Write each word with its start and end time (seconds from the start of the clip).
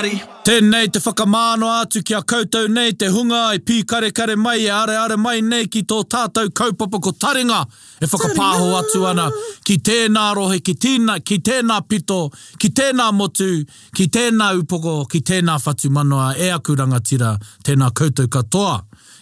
Māori. 0.00 0.16
Tēnei 0.48 0.88
te 0.90 1.00
whakamāno 1.04 1.68
atu 1.76 2.00
ki 2.06 2.14
a 2.16 2.20
koutou 2.26 2.68
nei 2.72 2.94
te 2.96 3.10
hunga 3.12 3.52
i 3.54 3.60
pī 3.60 3.82
kare 3.84 4.36
mai 4.40 4.60
e 4.64 4.68
are 4.72 4.94
are 4.96 5.16
mai 5.20 5.42
nei 5.44 5.66
ki 5.68 5.82
tō 5.84 5.98
tātou 6.08 6.48
kaupapa 6.56 7.00
ko 7.04 7.12
taringa 7.12 7.58
e 8.00 8.06
whakapāho 8.08 8.70
atu 8.80 9.02
ana 9.10 9.26
ki 9.68 9.76
tēnā 9.84 10.22
rohe, 10.38 10.56
ki 10.64 10.72
tēnā, 10.80 11.18
ki 11.22 11.38
tēnā 11.44 11.82
pito, 11.90 12.22
ki 12.58 12.70
tēnā 12.70 13.10
motu, 13.12 13.50
ki 13.94 14.06
tēnā 14.16 14.54
upoko, 14.62 14.96
ki 15.12 15.20
tēnā 15.28 15.58
whatu 15.66 15.90
manoa 15.92 16.32
e 16.32 16.48
akuranga 16.56 17.02
tira, 17.04 17.34
tēnā 17.68 17.92
koutou 17.92 18.26
katoa. 18.32 18.78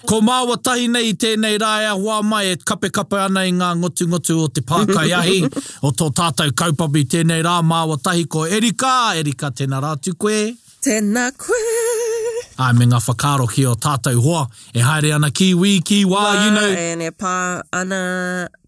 Ko 0.06 0.20
māua 0.22 0.54
tahi 0.62 0.86
nei 0.88 1.12
tēnei 1.18 1.56
rā 1.58 1.72
e 1.82 1.88
ahua 1.90 2.20
mai 2.22 2.52
e 2.52 2.60
kape 2.62 2.92
kape 2.94 3.18
ana 3.18 3.42
i 3.44 3.50
ngā 3.58 3.72
ngotu 3.80 4.06
ngotu 4.12 4.36
o 4.44 4.46
te 4.54 4.62
pākai 4.62 5.10
ahi 5.18 5.40
o 5.82 5.90
tō 5.90 6.12
tātou 6.14 6.54
kaupapi 6.54 7.02
tēnei 7.16 7.42
rā 7.42 7.58
māua 7.66 7.98
tahi 7.98 8.22
ko 8.30 8.46
Erika, 8.46 9.10
Erika 9.18 9.50
tēnā 9.58 9.82
rātu 9.82 10.14
koe. 10.14 10.46
Tēnā 10.84 11.24
koe. 11.34 12.44
Ai, 12.62 12.70
me 12.78 12.86
ngā 12.90 12.98
whakaro 13.02 13.46
ki 13.50 13.64
o 13.66 13.72
tātou 13.82 14.20
hoa. 14.22 14.44
E 14.74 14.82
haere 14.82 15.10
ana 15.16 15.30
ki 15.34 15.48
wī, 15.58 15.72
ki 15.86 16.02
wā, 16.06 16.22
Ma, 16.22 16.44
you 16.44 16.52
know. 16.54 17.04
E 17.08 17.10
pā 17.14 17.32
ana 17.74 17.98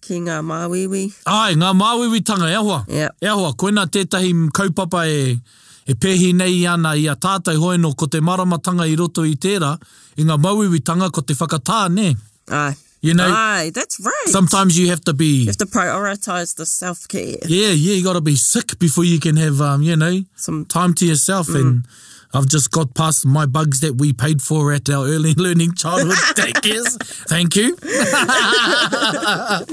ki 0.02 0.18
ngā 0.26 0.40
māwiwi. 0.46 1.04
Ai, 1.30 1.54
ngā 1.60 1.70
māwiwi 1.78 2.22
tanga, 2.26 2.50
e 2.50 2.58
hoa. 2.58 2.80
Yep. 2.88 3.16
E 3.26 3.30
hoa, 3.30 3.52
koe 3.54 3.70
tētahi 3.70 4.32
kaupapa 4.54 5.04
e, 5.06 5.38
e 5.86 5.94
pehi 5.94 6.32
nei 6.34 6.64
ana 6.70 6.96
i 6.98 7.06
a 7.10 7.14
tātou 7.16 7.54
hoa 7.62 7.78
no 7.78 7.92
ko 7.94 8.06
te 8.08 8.18
maramatanga 8.22 8.86
i 8.90 8.96
roto 8.98 9.24
i 9.26 9.34
tērā, 9.36 9.74
i 10.18 10.24
ngā 10.26 10.38
māwiwi 10.38 10.82
tanga 10.86 11.10
ko 11.10 11.22
te 11.22 11.34
whakatā, 11.38 11.84
ne? 11.94 12.12
Ai. 12.50 12.74
You 13.02 13.14
know, 13.14 13.28
right, 13.30 13.70
that's 13.74 13.98
right. 13.98 14.26
Sometimes 14.26 14.78
you 14.78 14.88
have 14.90 15.00
to 15.04 15.14
be. 15.14 15.40
You 15.40 15.46
have 15.46 15.56
to 15.58 15.66
prioritize 15.66 16.54
the 16.56 16.66
self 16.66 17.08
care. 17.08 17.36
Yeah, 17.46 17.70
yeah, 17.72 17.94
you 17.94 18.04
got 18.04 18.12
to 18.12 18.20
be 18.20 18.36
sick 18.36 18.78
before 18.78 19.04
you 19.04 19.18
can 19.18 19.36
have, 19.36 19.58
um, 19.62 19.80
you 19.82 19.96
know, 19.96 20.20
some 20.36 20.66
time 20.66 20.92
to 21.00 21.06
yourself. 21.06 21.46
Mm. 21.46 21.60
And 21.64 21.84
I've 22.34 22.46
just 22.46 22.70
got 22.70 22.94
past 22.94 23.24
my 23.24 23.46
bugs 23.46 23.80
that 23.80 23.94
we 23.96 24.12
paid 24.12 24.42
for 24.42 24.70
at 24.74 24.90
our 24.90 25.06
early 25.06 25.32
learning 25.36 25.72
childhood 25.76 26.10
daycares. 26.36 26.98
Thank 27.26 27.56
you. 27.56 27.74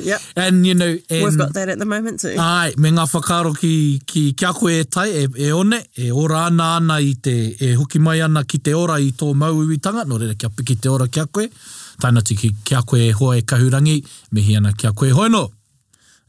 yep. 0.01 0.21
And, 0.37 0.65
you 0.65 0.75
know, 0.75 0.97
and, 1.09 1.23
we've 1.25 1.37
got 1.37 1.51
that 1.55 1.67
at 1.67 1.79
the 1.79 1.85
moment 1.85 2.21
too. 2.21 2.35
Ai, 2.39 2.71
me 2.77 2.91
ngā 2.91 3.09
whakaro 3.11 3.51
ki, 3.59 4.03
ki 4.07 4.31
kia 4.39 4.53
koe 4.53 4.69
e 4.69 4.83
tai, 4.85 5.07
e, 5.09 5.27
e 5.37 5.51
one, 5.51 5.75
e 5.99 6.09
ora 6.09 6.47
ana 6.47 6.63
ana 6.79 6.93
i 6.93 7.11
te, 7.21 7.57
e 7.59 7.73
hoki 7.73 7.99
mai 7.99 8.21
ana 8.21 8.45
ki 8.45 8.59
te 8.59 8.73
ora 8.73 8.93
i 8.93 9.11
tō 9.11 9.33
mauiwitanga, 9.35 10.07
no 10.07 10.17
reira 10.17 10.33
kia 10.39 10.47
piki 10.49 10.79
te 10.79 10.87
ora 10.87 11.09
kia 11.09 11.25
koe. 11.25 11.47
Kia 11.47 11.51
koe. 11.51 11.57
Tāna 12.01 12.21
tiki 12.25 12.51
kia 12.63 12.83
koe 12.85 13.11
hoa 13.19 13.37
e 13.37 13.41
kahurangi, 13.51 13.95
mihi 14.31 14.55
ana 14.59 14.73
kia 14.77 14.91
koe 14.97 15.09
hoeno. 15.19 15.47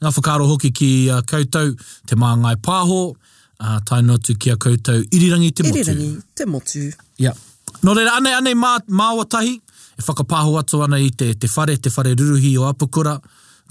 Ngā 0.00 0.12
whakaro 0.14 0.46
hoki 0.48 0.70
ki 0.72 0.88
uh, 1.12 1.20
koutou, 1.28 1.74
te 2.08 2.16
mā 2.16 2.30
ngai 2.40 2.54
pāho, 2.64 2.98
uh, 3.12 3.74
tāna 3.90 4.16
tu 4.24 4.36
kia 4.40 4.54
koutou 4.62 5.02
irirangi 5.04 5.50
te 5.58 5.66
motu. 5.66 5.74
Irirangi 5.74 6.10
te 6.40 6.46
motu. 6.48 6.84
Yeah. 7.24 7.36
Nō 7.84 7.94
reira, 7.98 8.14
anei, 8.20 8.36
anei 8.38 8.56
mā, 8.56 8.76
mā 8.88 9.10
watahi, 9.18 9.54
e 9.98 10.06
whakapāho 10.06 10.54
atu 10.62 10.80
ana 10.86 11.00
i 11.04 11.10
te, 11.10 11.32
te 11.42 11.50
whare, 11.52 11.76
te 11.82 11.92
whare 11.94 12.14
ruruhi 12.16 12.54
o 12.62 12.68
apukura, 12.70 13.16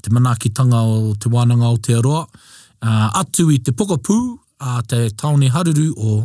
te 0.04 0.12
manaki 0.14 0.52
tanga 0.54 0.84
o 0.86 1.16
te 1.18 1.32
wānanga 1.32 1.72
o 1.72 1.80
te 1.88 1.96
aroa, 1.98 2.22
a, 2.28 2.92
uh, 2.92 3.06
atu 3.24 3.48
i 3.50 3.58
te 3.66 3.74
pokapū, 3.74 4.20
a 4.58 4.78
te 4.90 5.06
taone 5.18 5.50
haruru 5.54 5.88
o 5.98 6.18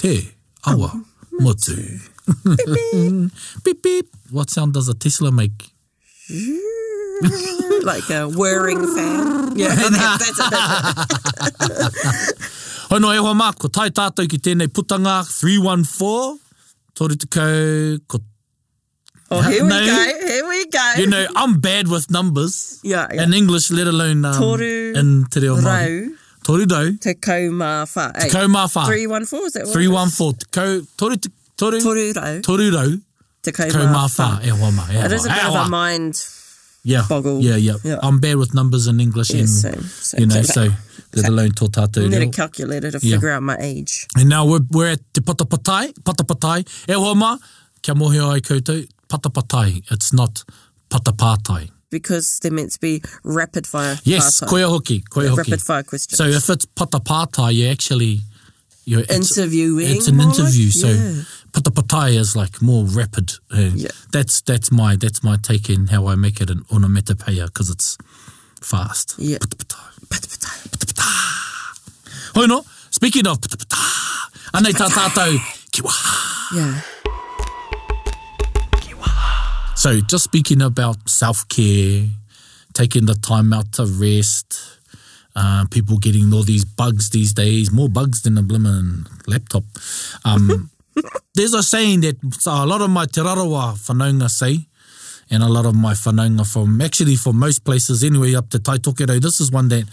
te 0.00 0.16
awa 0.68 0.92
motu. 1.44 1.78
motu 1.78 1.84
beep, 2.26 2.58
beep. 2.92 3.30
beep, 3.64 3.82
beep. 3.82 4.08
What 4.30 4.50
sound 4.50 4.74
does 4.74 4.88
a 4.88 4.94
Tesla 4.94 5.30
make? 5.30 5.70
like 7.82 8.08
a 8.10 8.28
whirring 8.28 8.84
sound. 8.96 9.58
yeah, 9.58 9.74
that, 9.74 11.04
that's, 11.58 11.58
that's, 11.58 11.58
that's 11.58 12.64
Hono 12.94 13.14
e 13.14 13.18
hoa 13.18 13.32
mā, 13.34 13.48
ko 13.58 13.68
tai 13.68 13.88
tātou 13.90 14.28
ki 14.28 14.38
tēnei 14.38 14.68
putanga 14.68 15.24
314. 15.26 16.38
Tōru 16.94 17.14
te 17.18 17.26
kau, 17.26 17.98
ko 18.06 18.22
Oh, 19.30 19.40
here 19.40 19.64
no. 19.64 19.80
we 19.80 19.86
go. 19.86 20.26
Here 20.28 20.48
we 20.48 20.66
go. 20.66 20.92
You 20.98 21.06
know, 21.06 21.26
I'm 21.34 21.58
bad 21.58 21.88
with 21.88 22.10
numbers. 22.10 22.78
Yeah, 22.84 23.08
yeah. 23.12 23.22
In 23.24 23.32
English, 23.32 23.70
let 23.70 23.86
alone 23.86 24.22
um, 24.24 24.34
Toru 24.34 24.92
in 24.94 25.24
Te 25.30 25.40
Reo 25.40 25.56
Māori. 25.56 26.06
Rau. 26.10 26.14
Toru 26.44 26.66
Dau. 26.66 26.90
Te 27.00 27.14
Kau 27.14 27.32
Mā 27.32 27.72
Whā. 27.96 28.12
Te 28.20 28.28
Kau 28.28 28.44
Mā 28.46 28.66
Whā. 28.68 28.86
314, 28.86 29.46
is 29.46 29.52
that 29.54 29.64
what 29.64 29.72
314. 29.72 30.36
Te 30.38 30.46
Kau, 30.52 30.82
Toru 30.98 31.16
Te 31.16 31.28
Kau 31.30 31.34
toru, 31.56 31.76
toru 31.82 32.12
rau. 32.12 32.38
Toru 32.40 32.68
rau. 32.74 32.92
Te 33.44 33.50
kai 33.54 33.68
mā 33.72 34.04
whā. 34.08 34.28
E 34.46 34.52
hoa 34.56 34.70
mā. 34.72 34.86
E 34.90 34.96
hoa. 34.98 35.06
It 35.06 35.12
is 35.12 35.26
a 35.26 35.30
e 35.30 35.32
bit 35.34 35.42
e 35.42 35.46
of 35.48 35.54
a 35.54 35.68
mind 35.68 36.24
yeah. 36.82 37.04
boggle. 37.08 37.40
Yeah, 37.40 37.56
yeah, 37.56 37.76
yeah. 37.84 37.98
I'm 38.02 38.18
bad 38.20 38.36
with 38.36 38.54
numbers 38.54 38.86
in 38.86 39.00
English. 39.00 39.30
Yeah, 39.30 39.40
and, 39.40 39.48
same. 39.48 39.82
same. 39.82 40.20
You 40.20 40.26
know, 40.26 40.42
so, 40.42 40.68
let 41.14 41.28
alone 41.28 41.50
tō 41.52 41.68
tātou. 41.70 42.08
Need 42.10 42.28
a 42.28 42.30
calculator 42.30 42.90
to 42.92 43.00
figure 43.00 43.28
yeah. 43.28 43.36
out 43.36 43.42
my 43.42 43.56
age. 43.60 44.06
And 44.16 44.28
now 44.30 44.46
we're, 44.46 44.60
we're 44.70 44.92
at 44.92 45.00
te 45.14 45.20
patapatai. 45.20 45.92
Patapatai. 46.02 46.60
E 46.88 46.92
hoa 46.94 47.14
mā. 47.14 47.38
Kia 47.82 47.94
mohi 47.94 48.18
ai 48.18 48.40
koutou. 48.40 48.86
Patapatai. 49.08 49.92
It's 49.92 50.12
not 50.12 50.42
patapātai. 50.90 51.70
Because 51.90 52.40
they're 52.42 52.50
meant 52.50 52.72
to 52.72 52.80
be 52.80 53.02
rapid 53.24 53.66
fire. 53.68 53.98
Yes, 54.04 54.40
pātai. 54.40 54.48
koia 54.54 54.68
hoki. 54.68 55.00
Koia 55.02 55.24
yeah, 55.24 55.30
hoki. 55.30 55.50
Rapid 55.52 55.60
fire 55.62 55.82
questions. 55.84 56.16
So 56.18 56.24
if 56.24 56.48
it's 56.50 56.64
patapātai, 56.66 57.52
you're 57.54 57.70
actually... 57.70 58.20
You're, 58.86 59.00
interviewing. 59.00 59.86
It's, 59.86 60.08
it's 60.08 60.08
an 60.08 60.20
interview. 60.20 60.64
Like, 60.64 60.74
so 60.74 60.88
yeah. 60.88 61.22
but 61.54 61.62
the 61.62 61.70
pataya 61.70 62.16
is 62.18 62.34
like 62.36 62.60
more 62.60 62.84
rapid. 62.84 63.32
Uh, 63.56 63.70
yeah. 63.74 63.88
That's 64.12 64.40
that's 64.42 64.70
my 64.72 64.96
that's 64.96 65.22
my 65.22 65.36
take 65.40 65.70
in 65.70 65.86
how 65.86 66.08
I 66.08 66.16
make 66.16 66.40
it 66.40 66.50
an 66.50 66.64
onomatopoeia 66.70 67.46
because 67.46 67.70
it's 67.70 67.96
fast. 68.60 69.14
Yeah. 69.18 69.38
Oh 72.36 72.46
no, 72.46 72.64
speaking 72.90 73.26
of 73.28 73.40
pataya, 73.40 73.74
anei 74.52 74.72
tā 74.72 75.12
Yeah. 76.54 76.80
So 79.76 80.00
just 80.00 80.24
speaking 80.24 80.62
about 80.62 81.08
self-care, 81.08 82.06
taking 82.72 83.06
the 83.06 83.14
time 83.14 83.52
out 83.52 83.72
to 83.72 83.84
rest, 83.86 84.78
uh, 85.36 85.66
people 85.70 85.98
getting 85.98 86.32
all 86.32 86.42
these 86.42 86.64
bugs 86.64 87.10
these 87.10 87.34
days, 87.34 87.70
more 87.70 87.88
bugs 87.90 88.22
than 88.22 88.38
a 88.38 88.42
blimmin' 88.42 89.06
laptop. 89.26 89.64
Um, 90.24 90.70
there's 91.34 91.54
a 91.54 91.62
saying 91.62 92.00
that 92.00 92.16
so 92.38 92.50
a 92.50 92.66
lot 92.66 92.80
of 92.80 92.90
my 92.90 93.06
te 93.06 93.20
rarawa 93.20 93.74
whanaunga 93.86 94.28
say, 94.30 94.66
and 95.30 95.42
a 95.42 95.48
lot 95.48 95.66
of 95.66 95.74
my 95.74 95.92
whanaunga 95.94 96.46
from, 96.46 96.80
actually 96.80 97.16
for 97.16 97.32
most 97.32 97.64
places 97.64 98.04
anyway, 98.04 98.34
up 98.34 98.48
to 98.50 98.58
Taitokero, 98.58 99.20
this 99.20 99.40
is 99.40 99.50
one 99.50 99.68
that 99.68 99.84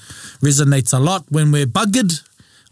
resonates 0.44 0.94
a 0.94 1.00
lot 1.00 1.24
when 1.30 1.52
we're 1.52 1.66
buggered, 1.66 2.22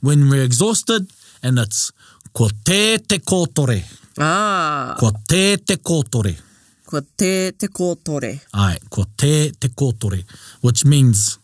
when 0.02 0.30
we're 0.30 0.44
exhausted, 0.44 1.08
and 1.44 1.60
it's 1.60 1.92
ko 2.34 2.50
te 2.64 2.98
te 2.98 3.18
kōtore. 3.18 3.82
Ah. 4.20 4.96
Ko 5.00 5.12
te 5.28 5.56
te 5.58 5.76
kotore. 5.78 6.38
Ko 6.86 7.00
te 7.18 7.52
te 7.52 7.68
kōtore. 7.68 8.40
Ai, 8.54 8.78
ko 8.90 9.06
te 9.18 9.52
te 9.52 9.68
kōtore, 9.70 10.24
which 10.62 10.84
means 10.86 11.40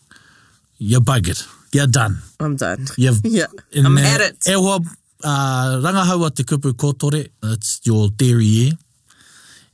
you're 0.78 1.00
buggered. 1.00 1.42
You're 1.72 1.86
done. 1.86 2.18
I'm 2.38 2.56
done. 2.56 2.86
You've, 2.96 3.20
yeah. 3.24 3.46
I'm 3.74 3.98
at 3.98 4.20
it. 4.20 4.48
E 4.48 4.54
uh, 5.24 5.28
ah, 5.30 5.78
rangahaua 5.84 6.30
te 6.30 6.42
kupu 6.44 6.72
kotore, 6.74 7.28
that's 7.42 7.80
your 7.84 8.08
dairy 8.08 8.44
year. 8.44 8.72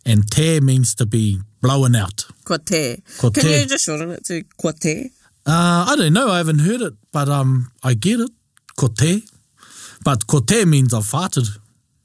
And 0.05 0.29
te 0.31 0.61
means 0.61 0.95
to 0.97 1.07
be 1.07 1.39
blown 1.61 1.95
out. 1.95 2.27
Ko 2.45 2.57
te. 2.57 3.03
Ko 3.19 3.31
te. 3.31 3.41
Can 3.41 3.51
you 3.51 3.67
just 3.67 3.85
shorten 3.87 4.11
it 4.11 4.25
to 4.27 4.43
ko 4.61 4.73
te? 4.73 5.11
Uh, 5.47 5.87
ah, 5.89 5.93
I 5.93 5.97
don't 5.97 6.13
know, 6.13 6.31
I 6.31 6.39
haven't 6.39 6.61
heard 6.61 6.83
it, 6.83 6.95
but 7.13 7.29
um, 7.29 7.71
I 7.83 7.95
get 7.95 8.21
it, 8.21 8.31
ko 8.77 8.89
te. 8.89 9.23
But 10.05 10.27
ko 10.27 10.41
te 10.41 10.65
means 10.65 10.93
I've 10.95 11.05
farted. 11.05 11.49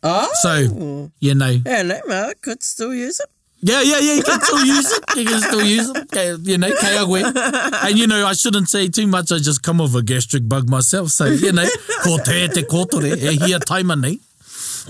Oh. 0.04 0.30
So, 0.42 1.12
you 1.19 1.34
know. 1.36 1.60
Yeah, 1.66 1.81
no, 1.81 2.00
Mark, 2.07 2.42
could 2.42 2.62
still 2.63 2.94
use 2.94 3.19
it. 3.19 3.30
Yeah, 3.62 3.81
yeah, 3.81 3.98
yeah. 4.00 4.13
You 4.13 4.24
can 4.24 4.39
still 4.42 4.65
use 4.65 4.92
it. 4.92 5.04
You 5.15 5.25
can 5.25 5.42
still 5.42 5.63
use 5.65 5.89
it. 5.89 6.39
You 6.45 6.57
know, 6.59 6.69
kei 6.80 6.94
agwe. 6.98 7.24
And 7.25 7.98
you 7.98 8.06
know, 8.06 8.25
I 8.25 8.33
shouldn't 8.33 8.69
say 8.69 8.88
too 8.89 9.07
much. 9.07 9.31
I 9.31 9.38
just 9.39 9.63
come 9.63 9.81
of 9.81 9.95
a 9.95 10.04
gastric 10.04 10.48
bug 10.48 10.69
myself. 10.69 11.09
So, 11.09 11.25
you 11.25 11.51
know, 11.51 11.68
ko 12.04 12.18
te 12.24 12.48
te 12.50 12.62
kotore. 12.62 13.18
E 13.18 13.33
hia 13.36 13.57
taima 13.59 13.95
nei. 14.00 14.19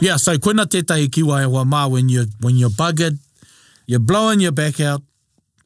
Yeah, 0.04 0.18
so 0.18 0.36
koina 0.38 0.66
tētahi 0.68 1.08
kiwa 1.10 1.40
e 1.44 1.48
wa 1.48 1.64
mā 1.66 1.90
when 1.90 2.08
you're, 2.10 2.28
when 2.42 2.56
you're 2.58 2.70
buggered, 2.70 3.18
you're 3.88 4.00
blowing 4.04 4.40
your 4.42 4.52
back 4.52 4.80
out, 4.82 5.02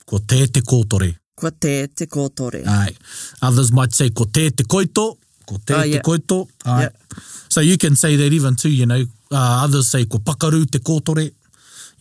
ko 0.06 0.20
te 0.20 0.46
te 0.48 0.62
kotore. 0.62 1.16
Ko 1.36 1.50
te 1.50 1.88
te 1.88 2.06
kotore. 2.06 2.62
Ai. 2.68 2.92
Others 3.42 3.72
might 3.72 3.94
say 3.94 4.10
ko 4.12 4.26
te 4.26 4.46
oh, 4.46 4.50
te 4.50 4.64
koito, 4.64 5.18
ko 5.48 5.58
te 5.58 5.74
te 5.92 6.00
koito. 6.06 6.48
Ai. 6.66 6.88
So 7.50 7.62
you 7.62 7.80
can 7.80 7.96
say 7.96 8.16
that 8.16 8.32
even 8.32 8.56
too, 8.56 8.70
you 8.70 8.86
know. 8.86 9.04
Uh, 9.34 9.62
others 9.64 9.90
say 9.90 10.06
ko 10.06 10.20
pakaru 10.20 10.70
te 10.70 10.78
kotore 10.78 11.32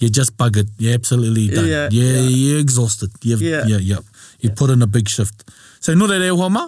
you're 0.00 0.10
just 0.18 0.36
buggered. 0.36 0.68
You're 0.78 0.94
absolutely 0.94 1.48
done. 1.48 1.66
Yeah, 1.68 1.88
you're, 1.90 2.14
yeah. 2.16 2.20
you're 2.22 2.58
exhausted. 2.58 3.10
You've, 3.22 3.42
yeah. 3.42 3.64
Yeah, 3.66 3.76
yeah. 3.76 3.98
You 4.40 4.48
yeah. 4.48 4.54
put 4.56 4.70
in 4.70 4.82
a 4.82 4.86
big 4.86 5.08
shift. 5.08 5.44
So, 5.84 5.92
nō 5.92 6.08
re 6.10 6.18
e 6.26 6.48
ma, 6.50 6.66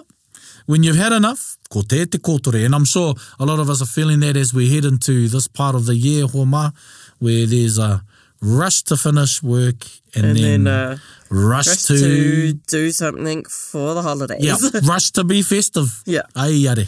when 0.67 0.83
you've 0.83 0.95
had 1.01 1.11
enough, 1.13 1.57
ko 1.69 1.81
te 1.81 2.05
te 2.05 2.17
kōtore, 2.19 2.63
and 2.65 2.73
I'm 2.75 2.85
sure 2.85 3.15
a 3.39 3.45
lot 3.45 3.59
of 3.59 3.69
us 3.69 3.81
are 3.81 3.87
feeling 3.89 4.19
that 4.21 4.37
as 4.37 4.53
we 4.53 4.69
head 4.73 4.85
into 4.85 5.27
this 5.27 5.47
part 5.47 5.75
of 5.75 5.85
the 5.85 5.95
year, 5.95 6.25
hō 6.25 6.47
ma, 6.47 6.71
where 7.19 7.45
there's 7.47 7.77
a 7.77 8.03
rush 8.41 8.83
to 8.83 8.97
finish 8.97 9.41
work 9.43 9.85
and, 10.15 10.25
and 10.25 10.37
then, 10.37 10.63
then 10.63 10.67
uh, 10.67 10.97
rush, 11.29 11.67
rush 11.67 11.83
to, 11.83 11.97
to 11.97 12.57
do 12.67 12.91
something 12.91 13.43
for 13.45 13.93
the 13.95 14.01
holidays. 14.01 14.37
Yeah, 14.43 14.57
rush 14.83 15.11
to 15.11 15.23
be 15.23 15.41
festive. 15.41 16.01
Yeah. 16.05 16.23
Ai 16.35 16.49
yare. 16.65 16.85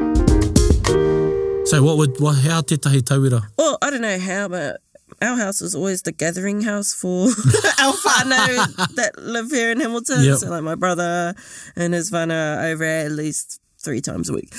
So 1.67 1.83
what 1.83 1.97
would 1.97 2.21
what, 2.21 2.37
how 2.45 2.61
te 2.61 2.77
tahi 2.77 3.01
tauira? 3.01 3.43
Well, 3.57 3.79
I 3.81 3.89
don't 3.89 4.03
know 4.03 4.19
how, 4.19 4.49
but 4.49 4.83
our 5.23 5.35
house 5.35 5.63
was 5.63 5.75
always 5.75 6.03
the 6.03 6.13
gathering 6.13 6.61
house 6.61 6.93
for 6.93 7.29
our 7.81 7.93
Fano 7.95 8.37
that 8.97 9.13
live 9.17 9.51
here 9.51 9.71
in 9.71 9.81
Hamilton. 9.81 10.23
Yep. 10.25 10.39
So 10.39 10.51
like 10.51 10.63
my 10.63 10.75
brother 10.75 11.35
and 11.75 11.95
his 11.95 12.11
Fano 12.11 12.61
over 12.71 12.85
at 12.85 13.13
least 13.13 13.61
three 13.79 14.03
times 14.03 14.29
a 14.29 14.35
week, 14.35 14.55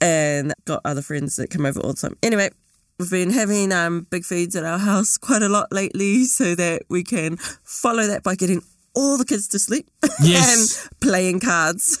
and 0.00 0.54
got 0.64 0.80
other 0.86 1.02
friends 1.02 1.36
that 1.36 1.50
come 1.50 1.66
over 1.66 1.80
all 1.80 1.92
the 1.92 2.00
time. 2.00 2.16
Anyway. 2.22 2.50
We've 2.98 3.10
been 3.10 3.28
having 3.30 3.72
um, 3.72 4.06
big 4.08 4.24
feeds 4.24 4.56
at 4.56 4.64
our 4.64 4.78
house 4.78 5.18
quite 5.18 5.42
a 5.42 5.50
lot 5.50 5.70
lately 5.70 6.24
so 6.24 6.54
that 6.54 6.84
we 6.88 7.04
can 7.04 7.36
follow 7.62 8.06
that 8.06 8.22
by 8.22 8.36
getting 8.36 8.62
all 8.94 9.18
the 9.18 9.26
kids 9.26 9.48
to 9.48 9.58
sleep 9.58 9.86
yes. 10.22 10.88
and 10.96 11.00
playing 11.02 11.40
cards. 11.40 11.98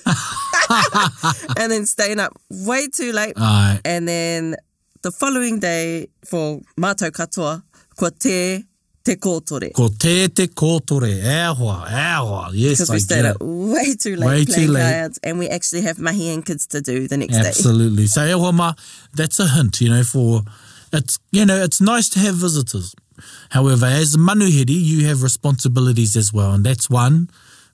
and 1.58 1.70
then 1.72 1.86
staying 1.86 2.20
up 2.20 2.32
way 2.50 2.88
too 2.88 3.12
late. 3.12 3.34
Aye. 3.36 3.80
And 3.84 4.08
then 4.08 4.56
the 5.02 5.10
following 5.12 5.60
day 5.60 6.08
for 6.24 6.60
Mato 6.76 7.10
Katoa, 7.10 7.62
kwa 7.96 8.10
te, 8.10 8.64
te 9.04 9.14
kōtore. 9.14 9.72
Ko 9.74 9.88
te 9.98 10.28
te 10.28 10.46
kōtore, 10.46 11.08
e 11.08 11.22
ahoa, 11.44 11.86
e 11.88 11.94
ahoa. 11.94 12.50
Yes, 12.52 12.72
Because 12.76 12.90
I 12.90 12.94
we 12.94 13.00
stayed 13.00 13.22
get 13.22 13.24
it. 13.30 13.36
up 13.36 13.36
way 13.42 13.94
too 13.94 14.16
late 14.16 14.26
way 14.28 14.44
too 14.44 14.68
late. 14.68 14.82
Cards, 14.92 15.18
and 15.22 15.38
we 15.38 15.48
actually 15.48 15.82
have 15.82 15.98
mahi 15.98 16.30
and 16.34 16.44
kids 16.44 16.66
to 16.68 16.80
do 16.80 17.06
the 17.08 17.16
next 17.16 17.34
Absolutely. 17.36 17.42
day. 17.42 18.06
Absolutely. 18.06 18.06
So 18.06 18.26
e 18.26 18.30
ahoa 18.32 18.52
ma, 18.52 18.74
that's 19.14 19.38
a 19.40 19.48
hint, 19.48 19.80
you 19.80 19.90
know, 19.90 20.02
for, 20.04 20.42
it's, 20.92 21.18
you 21.32 21.46
know, 21.46 21.56
it's 21.62 21.80
nice 21.80 22.08
to 22.10 22.18
have 22.20 22.34
visitors. 22.36 22.94
However, 23.50 23.86
as 23.86 24.14
a 24.14 24.18
manuhiri, 24.18 24.68
you 24.70 25.06
have 25.06 25.22
responsibilities 25.22 26.16
as 26.16 26.32
well. 26.32 26.52
And 26.52 26.64
that's 26.66 26.90
one, 26.90 27.30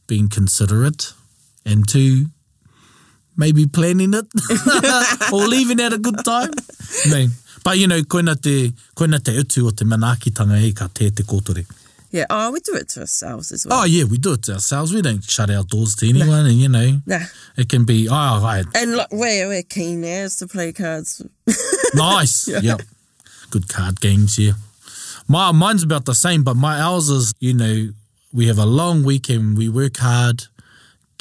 being 0.06 0.28
considerate, 0.28 1.14
and 1.66 1.88
two, 1.88 2.26
maybe 3.36 3.66
planning 3.66 4.14
it 4.14 4.26
or 5.32 5.46
leaving 5.46 5.80
at 5.80 5.92
a 5.92 5.98
good 5.98 6.24
time. 6.24 6.50
Man. 7.10 7.30
But 7.64 7.78
you 7.78 7.86
know, 7.86 8.00
koina 8.00 8.40
te, 8.40 8.72
koina 8.96 9.22
te 9.22 9.32
utu 9.36 9.66
o 9.66 9.70
te 9.70 9.84
manaakitanga 9.84 10.60
e 10.60 10.72
ka 10.72 10.88
te 10.92 11.10
te 11.10 11.22
kōtore. 11.22 11.64
Yeah, 12.10 12.26
oh, 12.28 12.50
we 12.50 12.60
do 12.60 12.74
it 12.74 12.88
to 12.90 13.00
ourselves 13.00 13.52
as 13.52 13.66
well. 13.66 13.80
Oh, 13.80 13.84
yeah, 13.84 14.04
we 14.04 14.18
do 14.18 14.34
it 14.34 14.42
to 14.42 14.52
ourselves. 14.54 14.92
We 14.92 15.00
don't 15.00 15.24
shut 15.24 15.48
our 15.48 15.62
doors 15.62 15.94
to 15.96 16.08
anyone, 16.10 16.28
nah. 16.28 16.44
and 16.46 16.52
you 16.60 16.68
know, 16.68 16.98
nah. 17.06 17.20
it 17.56 17.70
can 17.70 17.86
be, 17.86 18.06
oh, 18.06 18.12
right. 18.42 18.66
And 18.74 18.96
like, 18.96 19.06
we're, 19.10 19.48
we're 19.48 19.62
keen 19.62 20.04
as 20.04 20.36
to 20.36 20.46
play 20.46 20.72
cards. 20.74 21.24
nice, 21.94 22.48
yeah. 22.48 22.58
yeah. 22.62 22.76
Good 23.48 23.66
card 23.68 24.02
games, 24.02 24.38
yeah. 24.38 24.52
My, 25.26 25.52
mine's 25.52 25.82
about 25.82 26.04
the 26.04 26.14
same, 26.14 26.44
but 26.44 26.52
my 26.52 26.78
ours 26.82 27.08
is, 27.08 27.32
you 27.40 27.54
know, 27.54 27.92
we 28.30 28.46
have 28.48 28.58
a 28.58 28.66
long 28.66 29.04
weekend, 29.04 29.56
we 29.56 29.70
work 29.70 29.96
hard, 29.96 30.44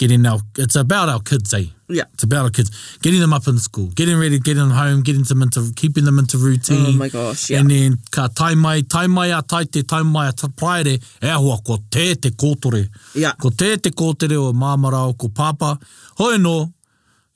getting 0.01 0.25
our 0.25 0.39
it's 0.57 0.75
about 0.75 1.09
our 1.09 1.21
kids, 1.21 1.53
eh? 1.53 1.65
Yeah. 1.87 2.05
It's 2.15 2.23
about 2.23 2.45
our 2.45 2.49
kids. 2.49 2.71
Getting 3.03 3.19
them 3.19 3.33
up 3.33 3.47
in 3.47 3.59
school, 3.59 3.87
getting 3.93 4.17
ready 4.19 4.39
getting 4.39 4.43
get 4.43 4.55
them 4.55 4.71
home, 4.71 5.03
getting 5.03 5.21
them 5.23 5.43
into 5.43 5.71
keeping 5.75 6.05
them 6.05 6.17
into 6.17 6.39
routine. 6.39 6.95
Oh 6.95 6.97
my 6.97 7.09
gosh. 7.09 7.51
Yeah. 7.51 7.59
And 7.59 7.69
then 7.69 7.97
ka 8.09 8.27
tai 8.35 8.55
mai, 8.55 8.81
tai 8.81 9.05
mai 9.05 9.27
a 9.37 9.43
taite, 9.43 9.87
tai 9.87 10.01
mai 10.01 10.29
a 10.29 10.31
taire, 10.31 10.97
e 10.97 11.29
hua 11.29 11.57
ko 11.63 11.77
te 11.91 12.15
te 12.15 12.29
kōtore. 12.31 12.89
Yeah. 13.13 13.33
Ko 13.33 13.49
te 13.51 13.77
te 13.77 13.91
kōtore 13.91 14.37
o 14.41 14.51
mamara 14.53 15.03
ko 15.15 15.29
papa. 15.29 15.77
Hoi 16.17 16.37
no, 16.37 16.73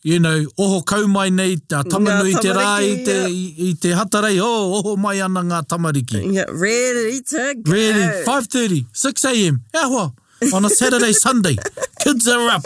you 0.02 0.20
know, 0.20 0.44
oho 0.58 0.82
kau 0.82 1.06
mai 1.06 1.30
nei, 1.30 1.54
uh, 1.72 1.84
tamanui 1.84 2.34
te 2.42 2.50
rā 2.50 2.68
i 2.82 2.96
te, 3.06 3.20
yeah. 3.28 3.70
i, 3.70 3.74
te 3.80 3.90
hatarei, 3.94 4.40
oh, 4.42 4.82
oho 4.82 4.98
mai 4.98 5.20
ana 5.22 5.44
ngā 5.52 5.62
tamariki. 5.68 6.24
Yeah, 6.34 6.46
ready 6.50 7.22
to 7.22 7.56
go. 7.62 7.72
Ready, 7.72 8.26
5.30, 8.26 8.86
6am, 9.06 9.56
e 9.74 9.84
hua 9.92 10.10
on 10.54 10.64
a 10.66 10.70
Saturday, 10.70 11.14
Sunday. 11.14 11.56
Kids 12.02 12.28
are 12.28 12.48
up 12.50 12.64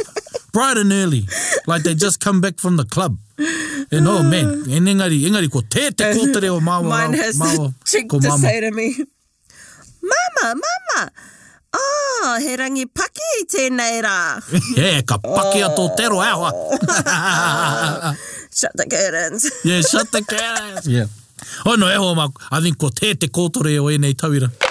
bright 0.51 0.77
and 0.77 0.91
early, 0.91 1.27
like 1.67 1.83
they 1.83 1.93
just 1.95 2.19
come 2.19 2.41
back 2.41 2.59
from 2.59 2.75
the 2.77 2.85
club. 2.85 3.17
And 3.91 4.05
oh 4.07 4.23
man, 4.23 4.47
and 4.47 4.63
uh. 4.67 4.73
engari, 4.91 5.23
engari 5.25 5.49
ko 5.51 5.61
te 5.61 5.89
te 5.91 6.03
ko 6.13 6.25
te 6.33 6.39
reo 6.39 6.59
mawa. 6.59 6.83
Mine 6.89 7.13
has 7.17 7.37
mawa, 7.39 7.73
the 7.73 7.77
cheek 7.85 8.09
to 8.09 8.19
mama. 8.19 8.37
say 8.37 8.59
to 8.61 8.71
me, 8.71 8.95
Mama, 10.01 10.55
Mama, 10.59 11.11
oh, 11.73 12.37
he 12.41 12.57
rangi 12.57 12.85
paki 12.85 13.21
i 13.39 13.43
tēnei 13.53 14.01
rā. 14.01 14.43
yeah, 14.77 15.01
ka 15.01 15.17
paki 15.17 15.63
oh. 15.63 15.69
a 15.69 15.69
tō 15.77 15.95
tero 15.97 16.21
shut 18.51 18.73
the 18.75 18.85
curtains. 18.89 19.49
yeah, 19.63 19.79
shut 19.81 20.11
the 20.11 20.21
curtains. 20.23 20.85
yeah. 20.87 21.05
Oh 21.65 21.75
no, 21.75 21.87
e 21.87 21.95
hoa 21.95 22.15
mā, 22.15 22.29
I 22.51 22.61
think 22.61 22.77
ko 22.77 22.89
te 22.89 23.13
te 23.15 23.27
kōtore 23.27 23.77
o 23.79 23.89
e 23.89 23.97
nei 23.97 24.13
tauira. 24.13 24.49
Yeah. 24.51 24.69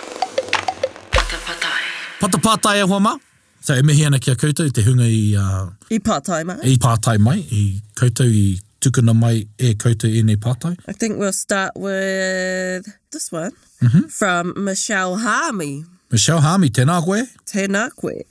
Pata 2.18 2.34
pātai 2.42 2.78
e 2.82 2.82
hoa 2.90 2.96
mā. 2.98 3.12
So 3.62 3.74
e 3.78 3.82
mihi 3.86 4.02
ana 4.04 4.18
ki 4.18 4.32
a 4.32 4.36
koutou 4.36 4.72
te 4.74 4.82
hunga 4.82 5.04
i... 5.06 5.36
Uh, 5.38 5.68
I 5.94 6.00
pātai 6.02 6.40
mai. 6.48 6.56
I 6.66 6.72
pātai 6.82 7.12
mai. 7.22 7.36
I 7.54 7.78
koutou 8.00 8.26
i 8.34 8.56
tukuna 8.82 9.14
mai 9.14 9.44
e 9.62 9.70
koutou 9.78 10.10
i 10.18 10.24
nei 10.26 10.34
pātai. 10.34 10.72
I 10.90 10.94
think 10.98 11.16
we'll 11.20 11.30
start 11.36 11.76
with 11.78 12.88
this 13.12 13.30
one. 13.30 13.52
Mm 13.80 13.88
-hmm. 13.92 14.10
From 14.18 14.52
Michelle 14.64 15.14
Hami. 15.22 15.84
Michelle 16.10 16.42
Hami, 16.42 16.72
tēnā 16.74 16.98
koe. 17.06 17.20
Tēnā 17.54 17.84
koe. 17.94 18.26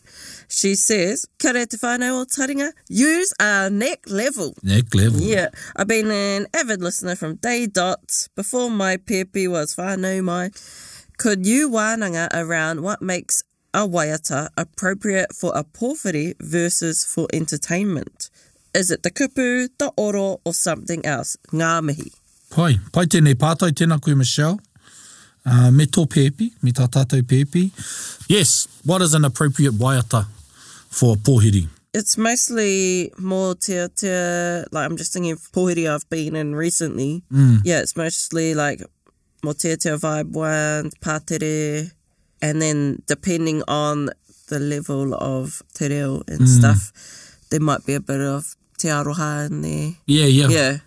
She 0.51 0.75
says, 0.75 1.23
Kia 1.39 1.53
re 1.55 1.65
te 1.65 1.77
whānau 1.79 2.19
o 2.19 2.25
taringa, 2.25 2.71
use 2.91 3.31
a 3.39 3.69
neck 3.69 4.03
level. 4.11 4.51
Neck 4.63 4.93
level. 4.93 5.21
Yeah, 5.23 5.47
I've 5.79 5.87
been 5.87 6.11
an 6.11 6.47
avid 6.53 6.81
listener 6.83 7.15
from 7.15 7.37
day 7.39 7.67
dot 7.67 8.27
before 8.35 8.67
my 8.69 8.97
pepe 8.97 9.47
was 9.47 9.75
whānau 9.79 10.19
mai. 10.23 10.51
Could 11.23 11.45
you 11.45 11.69
wānanga 11.69 12.27
around 12.33 12.83
what 12.83 12.99
makes 13.01 13.44
a 13.77 13.87
waiata 13.87 14.49
appropriate 14.57 15.33
for 15.35 15.51
a 15.55 15.63
porphyry 15.63 16.33
versus 16.41 17.05
for 17.05 17.27
entertainment? 17.31 18.29
Is 18.73 18.89
it 18.91 19.03
the 19.03 19.11
kupu, 19.11 19.69
the 19.77 19.91
oro, 19.95 20.39
or 20.43 20.53
something 20.53 21.05
else? 21.05 21.37
Ngā 21.53 21.83
mihi. 21.83 22.11
Poi, 22.49 22.75
pai 22.93 23.05
tēnei 23.05 23.35
pātai 23.35 23.69
tēnā 23.77 24.01
koe, 24.01 24.15
Michelle. 24.15 24.59
Uh, 25.45 25.69
me 25.71 25.85
tō 25.85 26.05
pēpi, 26.09 26.49
me 26.63 26.71
tā 26.73 26.87
tātou 26.91 27.21
pēpi. 27.23 27.69
Yes, 28.27 28.67
what 28.83 29.01
is 29.03 29.13
an 29.13 29.23
appropriate 29.25 29.73
waiata 29.75 30.25
for 30.89 31.13
a 31.13 31.17
pōhiri? 31.17 31.67
It's 31.93 32.17
mostly 32.17 33.11
more 33.17 33.53
te, 33.55 33.87
te 33.95 34.09
like 34.71 34.85
I'm 34.85 34.97
just 34.97 35.13
thinking 35.13 35.31
of 35.33 35.51
pōhiri 35.53 35.87
I've 35.89 36.07
been 36.09 36.35
in 36.35 36.53
recently. 36.55 37.21
Mm. 37.31 37.59
Yeah, 37.63 37.79
it's 37.81 37.95
mostly 37.95 38.53
like 38.55 38.81
more 39.43 39.53
te, 39.53 39.75
te 39.77 39.89
vibe 39.89 40.31
one, 40.31 40.91
pātere, 40.99 41.91
and 42.41 42.61
then 42.61 43.01
depending 43.07 43.63
on 43.67 44.09
the 44.47 44.59
level 44.59 45.13
of 45.13 45.61
te 45.73 45.89
reo 45.89 46.23
and 46.27 46.41
mm. 46.41 46.47
stuff, 46.47 46.91
there 47.49 47.59
might 47.59 47.85
be 47.85 47.94
a 47.94 47.99
bit 47.99 48.21
of 48.21 48.56
te 48.77 48.89
aroha 48.89 49.47
in 49.47 49.61
there. 49.61 49.91
Yeah, 50.06 50.25
yeah. 50.25 50.47
yeah. 50.49 50.77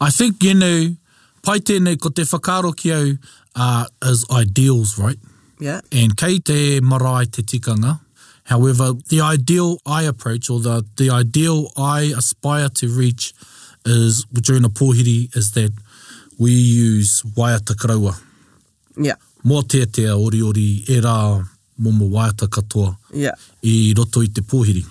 I 0.00 0.10
think, 0.10 0.42
you 0.42 0.54
know, 0.54 0.96
pai 1.42 1.58
tēnei 1.60 2.00
ko 2.00 2.08
te 2.10 2.22
whakaro 2.22 2.76
ki 2.76 2.92
au 2.94 3.12
uh, 3.54 3.84
is 4.04 4.24
ideals, 4.32 4.98
right? 4.98 5.18
Yeah. 5.60 5.80
And 5.92 6.16
kei 6.16 6.38
te 6.38 6.80
marae 6.80 7.26
te 7.26 7.42
tikanga, 7.42 8.00
However, 8.44 8.92
the 9.10 9.20
ideal 9.20 9.76
I 9.84 10.04
approach 10.04 10.48
or 10.48 10.58
the, 10.58 10.82
the 10.96 11.10
ideal 11.10 11.70
I 11.76 12.14
aspire 12.16 12.70
to 12.80 12.88
reach 12.88 13.34
is 13.84 14.24
during 14.32 14.64
a 14.64 14.70
pōhiri 14.70 15.36
is 15.36 15.52
that 15.52 15.70
we 16.38 16.52
use 16.52 17.22
waia 17.22 17.58
takaraua. 17.58 18.18
Yeah 18.96 19.16
mō 19.46 19.62
te 19.68 19.84
te 19.86 20.04
a 20.10 20.16
ori 20.18 20.40
ori 20.42 20.84
e 20.88 20.98
rā 21.02 21.38
momo 21.78 22.08
waiata 22.10 22.48
katoa 22.48 22.96
yeah. 23.14 23.34
i 23.62 23.94
roto 23.96 24.22
i 24.22 24.26
te 24.28 24.40
pōhiri. 24.42 24.84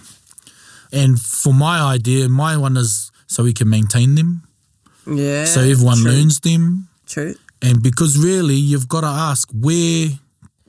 And 0.94 1.20
for 1.20 1.54
my 1.54 1.94
idea, 1.96 2.30
my 2.30 2.56
one 2.58 2.78
is 2.78 3.12
so 3.28 3.44
we 3.44 3.54
can 3.54 3.70
maintain 3.70 4.16
them. 4.16 4.44
Yeah, 5.06 5.44
so 5.46 5.62
everyone 5.62 5.98
true. 5.98 6.12
learns 6.12 6.40
them. 6.40 6.88
True. 7.06 7.36
And 7.62 7.84
because 7.84 8.18
really 8.18 8.56
you've 8.56 8.88
got 8.88 9.02
to 9.02 9.08
ask 9.08 9.50
where 9.52 10.10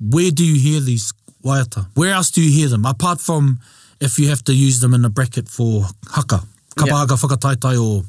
where 0.01 0.31
do 0.31 0.45
you 0.45 0.59
hear 0.61 0.81
these 0.81 1.13
waiata? 1.45 1.87
Where 1.95 2.13
else 2.15 2.31
do 2.31 2.43
you 2.43 2.51
hear 2.51 2.69
them? 2.69 2.85
Apart 2.85 3.21
from 3.21 3.61
if 4.01 4.19
you 4.19 4.29
have 4.29 4.43
to 4.45 4.55
use 4.55 4.81
them 4.81 4.95
in 4.95 5.05
a 5.05 5.11
bracket 5.11 5.49
for 5.49 5.87
haka, 6.11 6.43
kapa 6.77 6.87
yeah. 6.91 6.97
haka 6.97 7.15
whakataitai 7.15 7.77
or, 7.83 8.03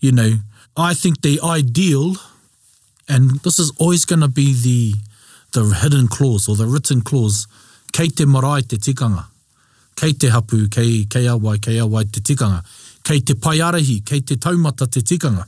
you 0.00 0.12
know, 0.12 0.36
I 0.76 0.94
think 0.94 1.20
the 1.20 1.38
ideal 1.42 2.16
And 3.08 3.40
this 3.40 3.58
is 3.58 3.72
always 3.78 4.04
going 4.04 4.20
to 4.20 4.28
be 4.28 4.52
the 4.54 4.94
the 5.52 5.68
hidden 5.74 6.08
clause 6.08 6.48
or 6.48 6.56
the 6.56 6.66
written 6.66 7.02
clause. 7.02 7.46
Kei 7.92 8.08
te 8.08 8.24
marae 8.24 8.62
te 8.62 8.78
tikanga. 8.78 9.26
Kei 9.96 10.12
te 10.12 10.28
hapu, 10.28 10.70
kei, 10.70 11.04
kei 11.04 11.26
awai, 11.26 11.60
kei 11.60 11.76
awai 11.76 12.10
te 12.10 12.20
tikanga. 12.20 12.64
Kei 13.04 13.20
te 13.20 13.34
paiarahi, 13.34 14.04
kei 14.06 14.20
te 14.20 14.36
taumata 14.36 14.86
te 14.90 15.00
tikanga. 15.02 15.44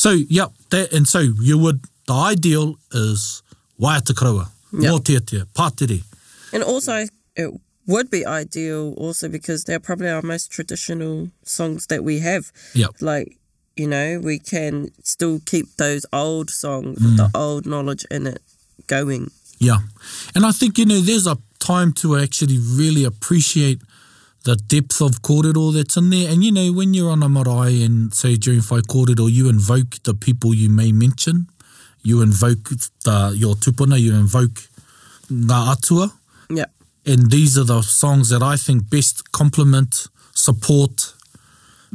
So, 0.00 0.10
yep, 0.10 0.50
that, 0.70 0.92
and 0.92 1.06
so 1.06 1.20
you 1.20 1.58
would, 1.58 1.82
the 2.08 2.14
ideal 2.14 2.74
is 2.92 3.42
waiata 3.80 4.14
karaua. 4.14 4.48
Yep. 4.72 4.92
Mō 4.92 5.04
tia 5.04 5.20
tia, 5.20 5.44
pātere. 5.44 6.02
And 6.52 6.64
also, 6.64 7.06
it 7.36 7.52
would 7.86 8.10
be 8.10 8.26
ideal 8.26 8.94
also 8.96 9.28
because 9.28 9.62
they're 9.64 9.78
probably 9.78 10.08
our 10.08 10.22
most 10.22 10.50
traditional 10.50 11.28
songs 11.44 11.86
that 11.86 12.02
we 12.02 12.18
have. 12.18 12.50
Yep. 12.74 12.96
Like, 13.00 13.36
you 13.76 13.88
know, 13.88 14.20
we 14.22 14.38
can 14.38 14.90
still 15.02 15.40
keep 15.44 15.66
those 15.76 16.06
old 16.12 16.50
songs 16.50 16.98
mm. 16.98 17.16
the 17.16 17.24
hmm. 17.26 17.36
old 17.36 17.66
knowledge 17.66 18.04
in 18.10 18.26
it 18.26 18.40
going. 18.86 19.30
Yeah. 19.58 19.78
And 20.34 20.44
I 20.46 20.52
think, 20.52 20.78
you 20.78 20.84
know, 20.86 21.00
there's 21.00 21.26
a 21.26 21.38
time 21.58 21.92
to 21.94 22.16
actually 22.16 22.58
really 22.58 23.04
appreciate 23.04 23.80
the 24.44 24.56
depth 24.56 25.00
of 25.00 25.22
kōrero 25.22 25.72
that's 25.74 25.96
in 25.96 26.10
there. 26.10 26.30
And, 26.30 26.44
you 26.44 26.52
know, 26.52 26.72
when 26.72 26.94
you're 26.94 27.10
on 27.10 27.22
a 27.22 27.28
marae 27.28 27.82
and 27.82 28.12
say 28.14 28.36
during 28.36 28.60
whai 28.60 28.80
kōrero, 28.80 29.30
you 29.30 29.48
invoke 29.48 29.96
the 30.04 30.14
people 30.14 30.54
you 30.54 30.68
may 30.68 30.92
mention, 30.92 31.46
you 32.02 32.20
invoke 32.22 32.68
the, 33.04 33.32
your 33.36 33.54
tupuna, 33.54 33.98
you 33.98 34.14
invoke 34.14 34.68
ngā 35.30 35.68
atua. 35.72 36.12
Yeah. 36.50 36.66
And 37.06 37.30
these 37.30 37.56
are 37.58 37.64
the 37.64 37.82
songs 37.82 38.28
that 38.28 38.42
I 38.42 38.56
think 38.56 38.88
best 38.90 39.32
complement, 39.32 40.06
support, 40.34 41.13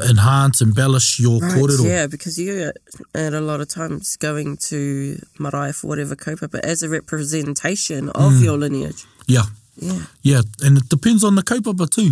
enhance, 0.01 0.61
embellish 0.61 1.19
your 1.19 1.39
right, 1.39 1.51
kōrero. 1.53 1.85
Yeah, 1.85 2.07
because 2.07 2.37
you 2.39 2.71
at 3.15 3.33
a 3.33 3.39
lot 3.41 3.61
of 3.61 3.67
times 3.67 4.15
going 4.17 4.57
to 4.69 5.19
marae 5.39 5.71
for 5.71 5.87
whatever 5.87 6.15
kaupapa, 6.15 6.51
but 6.51 6.63
as 6.65 6.83
a 6.83 6.89
representation 6.89 8.09
of 8.09 8.33
mm. 8.33 8.43
your 8.43 8.57
lineage. 8.57 9.05
Yeah. 9.27 9.43
Yeah. 9.77 10.01
Yeah, 10.23 10.41
and 10.63 10.77
it 10.77 10.89
depends 10.89 11.23
on 11.23 11.35
the 11.35 11.43
kaupapa 11.43 11.89
too. 11.89 12.11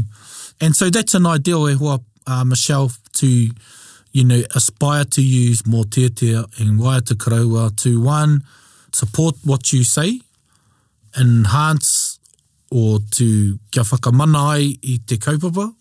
And 0.60 0.76
so 0.76 0.90
that's 0.90 1.14
an 1.14 1.26
ideal 1.26 1.70
e 1.70 1.74
hoa, 1.74 2.00
uh, 2.26 2.44
Michelle, 2.44 2.92
to, 3.14 3.28
you 4.12 4.24
know, 4.24 4.44
aspire 4.56 5.06
to 5.06 5.22
use 5.22 5.62
mō 5.64 5.86
tētea 5.86 6.46
in 6.60 6.78
wai 6.78 7.00
te 7.02 7.14
karaua 7.16 7.76
to, 7.84 8.02
one, 8.02 8.42
support 8.94 9.36
what 9.44 9.74
you 9.74 9.84
say, 9.84 10.22
enhance 11.20 12.20
or 12.72 13.00
to 13.12 13.60
kia 13.72 13.84
whakamana 13.84 14.54
ai 14.56 14.78
i 14.84 15.00
te 15.06 15.18
kaupapa, 15.18 15.74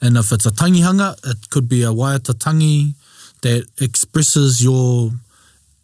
And 0.00 0.16
if 0.16 0.32
it's 0.32 0.46
a 0.46 0.50
tangihanga, 0.50 1.16
it 1.26 1.50
could 1.50 1.68
be 1.68 1.82
a 1.82 1.88
waiata 1.88 2.34
tangi 2.38 2.94
that 3.42 3.64
expresses 3.80 4.62
your 4.62 5.10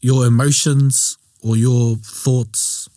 your 0.00 0.26
emotions 0.26 1.16
or 1.42 1.56
your 1.56 1.96
thoughts 1.96 2.88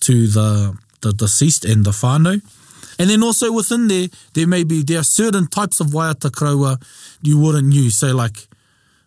to 0.00 0.26
the 0.26 0.76
the 1.02 1.12
deceased 1.12 1.64
and 1.64 1.84
the 1.84 1.90
whānau. 1.90 2.40
And 2.98 3.08
then 3.08 3.22
also 3.22 3.50
within 3.50 3.88
there, 3.88 4.08
there 4.34 4.46
may 4.46 4.62
be, 4.62 4.82
there 4.82 5.00
are 5.00 5.04
certain 5.04 5.46
types 5.46 5.80
of 5.80 5.88
waiata 5.88 6.30
karaua 6.30 6.82
you 7.22 7.38
wouldn't 7.38 7.72
use. 7.72 7.96
So 7.96 8.14
like, 8.14 8.46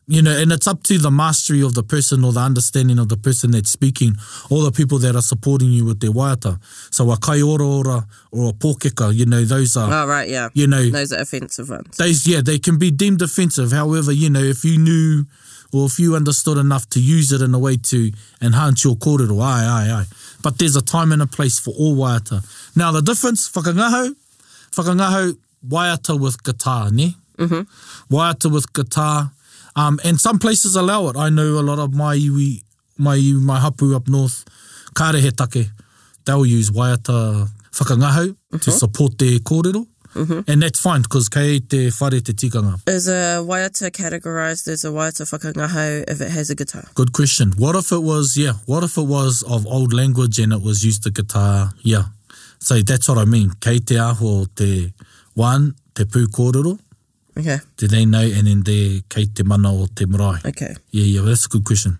you 0.08 0.22
know, 0.22 0.36
and 0.38 0.52
it's 0.52 0.68
up 0.68 0.84
to 0.84 0.98
the 0.98 1.12
mastery 1.12 1.62
of 1.62 1.76
the 1.76 1.84
person 1.84 2.26
or 2.26 2.34
the 2.34 2.40
understanding 2.42 3.00
of 3.00 3.10
the 3.10 3.16
person 3.18 3.52
that's 3.52 3.70
speaking 3.70 4.16
or 4.50 4.64
the 4.64 4.72
people 4.72 5.00
that 5.00 5.16
are 5.16 5.22
supporting 5.22 5.72
you 5.72 5.86
with 5.86 6.02
their 6.02 6.12
waiata. 6.12 6.60
So 6.94 7.10
a 7.12 7.18
kai 7.18 7.42
ora 7.42 7.66
ora 7.66 8.08
or 8.32 8.50
a 8.50 8.54
pōkeka, 8.54 9.16
you 9.16 9.26
know, 9.26 9.44
those 9.46 9.78
are... 9.78 10.04
Oh, 10.04 10.08
right, 10.08 10.28
yeah. 10.28 10.50
You 10.54 10.68
know... 10.68 10.90
Those 10.90 11.14
are 11.14 11.20
offensive 11.22 11.70
ones. 11.70 11.96
Those, 11.98 12.28
yeah, 12.28 12.42
they 12.42 12.60
can 12.60 12.78
be 12.78 12.92
deemed 12.92 13.22
offensive. 13.22 13.72
However, 13.72 14.12
you 14.12 14.30
know, 14.30 14.42
if 14.42 14.66
you 14.66 14.78
knew 14.78 15.26
or 15.72 15.86
if 15.86 15.98
you 16.00 16.16
understood 16.16 16.58
enough 16.58 16.88
to 16.90 17.02
use 17.02 17.32
it 17.32 17.42
in 17.42 17.54
a 17.54 17.60
way 17.60 17.78
to 17.78 18.12
enhance 18.42 18.84
your 18.84 18.96
kōrero, 18.96 19.42
ai, 19.42 19.64
ai, 19.64 19.92
ai. 20.02 20.06
But 20.44 20.60
there's 20.60 20.76
a 20.76 20.82
time 20.84 21.12
and 21.14 21.22
a 21.22 21.28
place 21.28 21.60
for 21.60 21.72
all 21.80 21.96
waiata. 21.96 22.44
Now, 22.78 22.92
the 22.92 23.02
difference, 23.02 23.50
whakangaho, 23.50 24.14
whakangaho, 24.72 25.36
waiata 25.66 26.20
with 26.20 26.44
guitar, 26.44 26.92
ne? 26.92 27.16
Mm-hmm. 27.38 28.14
Waiata 28.16 28.52
with 28.52 28.74
guitar... 28.74 29.32
Um, 29.76 30.00
and 30.04 30.20
some 30.20 30.40
places 30.40 30.76
allow 30.76 31.08
it. 31.10 31.18
I 31.18 31.30
know 31.30 31.58
a 31.60 31.62
lot 31.70 31.80
of 31.80 31.94
my 31.94 32.16
iwi, 32.16 32.62
my 32.98 33.18
iwi, 33.18 33.42
my 33.42 33.60
hapu 33.60 33.96
up 33.96 34.08
north, 34.08 34.46
kārehe 34.94 35.36
take, 35.36 35.68
they'll 36.26 36.46
use 36.46 36.70
waiata 36.70 37.50
whakangahau 37.72 38.30
uh-huh. 38.32 38.58
to 38.60 38.70
mhm. 38.70 38.72
support 38.74 39.18
their 39.18 39.40
kōrero. 39.40 39.88
Mm-hmm. 40.14 40.52
And 40.52 40.62
that's 40.62 40.80
fine 40.80 41.02
because 41.02 41.28
kei 41.28 41.60
te 41.60 41.90
whare 42.00 42.20
te 42.22 42.34
tikanga. 42.34 42.80
Is 42.88 43.08
a 43.08 43.42
waiata 43.42 43.90
categorised 43.90 44.68
as 44.68 44.86
a 44.86 44.90
waiata 44.90 45.26
whakangahau 45.34 46.04
if 46.08 46.22
it 46.22 46.30
has 46.30 46.52
a 46.52 46.56
guitar? 46.56 46.86
Good 46.94 47.12
question. 47.14 47.54
What 47.58 47.76
if 47.76 47.92
it 47.92 48.04
was, 48.04 48.38
yeah, 48.38 48.54
what 48.68 48.84
if 48.84 48.96
it 48.98 49.08
was 49.08 49.42
of 49.50 49.66
old 49.66 49.92
language 49.92 50.38
and 50.38 50.54
it 50.54 50.62
was 50.62 50.86
used 50.86 51.02
to 51.04 51.10
guitar? 51.12 51.74
Yeah. 51.82 52.04
So 52.60 52.80
that's 52.82 53.10
what 53.10 53.18
I 53.18 53.26
mean. 53.26 53.54
Kei 53.60 53.80
te 53.80 53.98
aho 53.98 54.46
te 54.56 54.94
wan, 55.36 55.74
te 55.96 56.04
pū 56.04 56.26
kōrero, 56.28 56.78
Okay. 57.38 57.58
Do 57.78 57.88
they 57.88 58.06
know 58.06 58.22
and 58.22 58.46
then 58.48 58.64
they 58.64 59.04
kei 59.10 59.26
mana 59.44 59.74
or 59.76 59.88
te 59.88 60.06
marae? 60.06 60.40
Okay. 60.46 60.76
Yeah, 60.92 61.04
yeah, 61.04 61.20
well, 61.22 61.30
that's 61.30 61.46
a 61.46 61.50
good 61.50 61.66
question. 61.66 61.98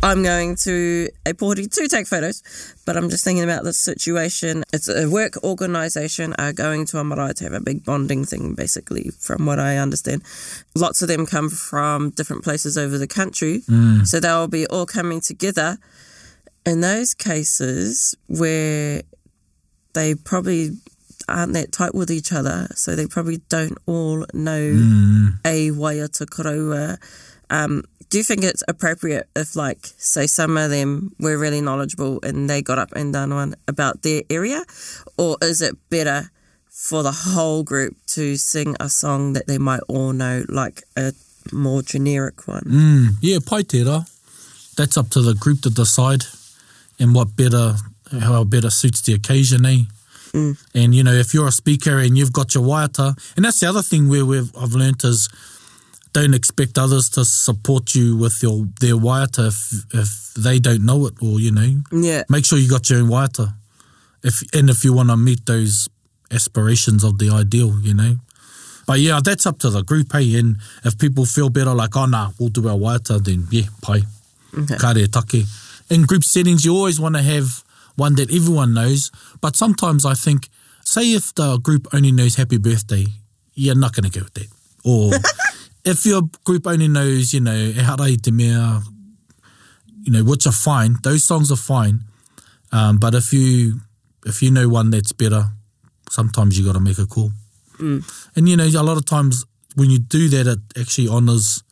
I'm 0.00 0.22
going 0.22 0.54
to 0.62 1.08
a 1.26 1.34
party 1.34 1.66
to 1.66 1.88
take 1.88 2.06
photos, 2.06 2.42
but 2.86 2.96
I'm 2.96 3.10
just 3.10 3.24
thinking 3.24 3.42
about 3.42 3.64
this 3.64 3.78
situation. 3.78 4.62
It's 4.72 4.88
a 4.88 5.06
work 5.10 5.42
organisation 5.42 6.34
are 6.38 6.52
going 6.52 6.86
to 6.86 6.98
a 6.98 7.04
marae 7.04 7.32
to 7.34 7.44
have 7.44 7.52
a 7.52 7.60
big 7.60 7.84
bonding 7.84 8.24
thing, 8.24 8.54
basically, 8.54 9.10
from 9.18 9.44
what 9.44 9.58
I 9.58 9.78
understand. 9.78 10.22
Lots 10.76 11.02
of 11.02 11.08
them 11.08 11.26
come 11.26 11.48
from 11.50 12.10
different 12.10 12.44
places 12.44 12.78
over 12.78 12.96
the 12.96 13.08
country, 13.08 13.62
mm. 13.68 14.06
so 14.06 14.20
they'll 14.20 14.46
be 14.46 14.68
all 14.68 14.86
coming 14.86 15.20
together. 15.20 15.78
In 16.64 16.80
those 16.80 17.12
cases 17.14 18.14
where 18.28 19.02
they 19.94 20.14
probably 20.14 20.70
aren't 21.28 21.52
that 21.52 21.70
tight 21.72 21.94
with 21.94 22.10
each 22.10 22.32
other, 22.32 22.68
so 22.74 22.96
they 22.96 23.06
probably 23.06 23.38
don't 23.48 23.76
all 23.86 24.26
know 24.32 24.72
mm. 24.72 25.34
a 25.44 25.70
way 25.70 25.96
to 25.98 26.26
koroa. 26.26 26.96
Um, 27.50 27.84
do 28.10 28.18
you 28.18 28.24
think 28.24 28.42
it's 28.42 28.62
appropriate 28.66 29.28
if, 29.36 29.54
like, 29.54 29.88
say, 29.98 30.26
some 30.26 30.56
of 30.56 30.70
them 30.70 31.12
were 31.20 31.36
really 31.36 31.60
knowledgeable 31.60 32.20
and 32.22 32.48
they 32.48 32.62
got 32.62 32.78
up 32.78 32.90
and 32.96 33.12
done 33.12 33.34
one 33.34 33.54
about 33.68 34.02
their 34.02 34.22
area, 34.30 34.62
or 35.18 35.36
is 35.42 35.60
it 35.60 35.74
better 35.90 36.30
for 36.68 37.02
the 37.02 37.12
whole 37.12 37.62
group 37.62 37.94
to 38.06 38.36
sing 38.36 38.74
a 38.80 38.88
song 38.88 39.34
that 39.34 39.46
they 39.46 39.58
might 39.58 39.80
all 39.88 40.12
know, 40.12 40.44
like 40.48 40.82
a 40.96 41.12
more 41.52 41.82
generic 41.82 42.48
one? 42.48 42.62
Mm, 42.64 43.08
yeah, 43.20 43.38
pai 43.44 43.62
tera. 43.64 44.06
That's 44.76 44.96
up 44.96 45.08
to 45.10 45.22
the 45.22 45.34
group 45.34 45.60
to 45.62 45.70
decide 45.70 46.22
and 47.00 47.14
what 47.14 47.34
better, 47.36 47.74
how 48.20 48.44
better 48.44 48.70
suits 48.70 49.02
the 49.02 49.12
occasion, 49.12 49.66
eh? 49.66 49.80
Mm. 50.32 50.56
And 50.74 50.94
you 50.94 51.02
know, 51.04 51.12
if 51.12 51.34
you're 51.34 51.48
a 51.48 51.52
speaker 51.52 51.98
and 51.98 52.16
you've 52.16 52.32
got 52.32 52.54
your 52.54 52.64
waiata, 52.64 53.14
and 53.36 53.44
that's 53.44 53.60
the 53.60 53.68
other 53.68 53.82
thing 53.82 54.08
where 54.08 54.24
we've 54.24 54.50
I've 54.56 54.72
learnt 54.72 55.04
is 55.04 55.28
don't 56.12 56.34
expect 56.34 56.78
others 56.78 57.08
to 57.10 57.24
support 57.24 57.94
you 57.94 58.16
with 58.16 58.42
your 58.42 58.66
their 58.80 58.94
waiata 58.94 59.48
if, 59.48 59.84
if 59.94 60.34
they 60.34 60.58
don't 60.58 60.84
know 60.84 61.06
it 61.06 61.14
or 61.22 61.40
you 61.40 61.52
know. 61.52 61.80
Yeah. 61.92 62.24
Make 62.28 62.44
sure 62.44 62.58
you 62.58 62.68
got 62.68 62.88
your 62.90 63.00
own 63.00 63.08
waiata. 63.08 63.54
If 64.22 64.42
and 64.54 64.70
if 64.70 64.84
you 64.84 64.92
want 64.92 65.10
to 65.10 65.16
meet 65.16 65.46
those 65.46 65.88
aspirations 66.30 67.04
of 67.04 67.18
the 67.18 67.30
ideal, 67.30 67.78
you 67.80 67.94
know. 67.94 68.16
But 68.86 69.00
yeah, 69.00 69.20
that's 69.22 69.44
up 69.46 69.58
to 69.60 69.70
the 69.70 69.82
group, 69.82 70.12
hey. 70.12 70.38
And 70.38 70.56
if 70.82 70.98
people 70.98 71.26
feel 71.26 71.50
better, 71.50 71.74
like, 71.74 71.94
oh, 71.94 72.06
nah, 72.06 72.30
we'll 72.40 72.48
do 72.48 72.66
our 72.68 72.74
waiata, 72.74 73.22
then 73.22 73.46
yeah, 73.50 73.66
pai. 73.82 74.02
Okay. 74.56 74.76
Kare 74.76 75.06
take. 75.06 75.44
In 75.90 76.04
group 76.06 76.22
settings, 76.24 76.64
you 76.66 76.74
always 76.74 76.98
want 77.00 77.14
to 77.16 77.22
have 77.22 77.64
one 77.98 78.14
that 78.14 78.32
everyone 78.32 78.72
knows. 78.72 79.10
But 79.42 79.56
sometimes 79.56 80.06
I 80.06 80.14
think, 80.14 80.48
say 80.86 81.12
if 81.12 81.34
the 81.34 81.58
group 81.58 81.86
only 81.92 82.12
knows 82.12 82.36
happy 82.36 82.56
birthday, 82.56 83.04
you're 83.54 83.76
not 83.76 83.92
going 83.94 84.08
to 84.10 84.14
go 84.18 84.24
with 84.24 84.34
that. 84.38 84.48
Or 84.86 85.10
if 85.84 86.06
your 86.06 86.22
group 86.44 86.66
only 86.66 86.88
knows, 86.88 87.34
you 87.34 87.40
know, 87.42 87.54
e 87.56 87.74
harai 87.74 88.16
you 90.04 90.12
know, 90.12 90.24
which 90.24 90.46
are 90.46 90.52
fine, 90.56 90.94
those 91.02 91.24
songs 91.24 91.50
are 91.50 91.56
fine. 91.60 92.00
Um, 92.72 92.96
but 92.98 93.14
if 93.14 93.32
you 93.32 93.80
if 94.26 94.42
you 94.42 94.50
know 94.50 94.68
one 94.68 94.90
that's 94.90 95.12
better, 95.12 95.46
sometimes 96.08 96.58
you 96.58 96.64
got 96.64 96.74
to 96.74 96.80
make 96.80 96.98
a 96.98 97.06
call. 97.06 97.32
Mm. 97.78 98.02
And 98.36 98.48
you 98.48 98.56
know, 98.56 98.64
a 98.66 98.82
lot 98.82 98.96
of 98.96 99.04
times 99.04 99.44
when 99.74 99.90
you 99.90 99.98
do 99.98 100.28
that, 100.28 100.46
it 100.46 100.80
actually 100.80 101.08
honors 101.08 101.62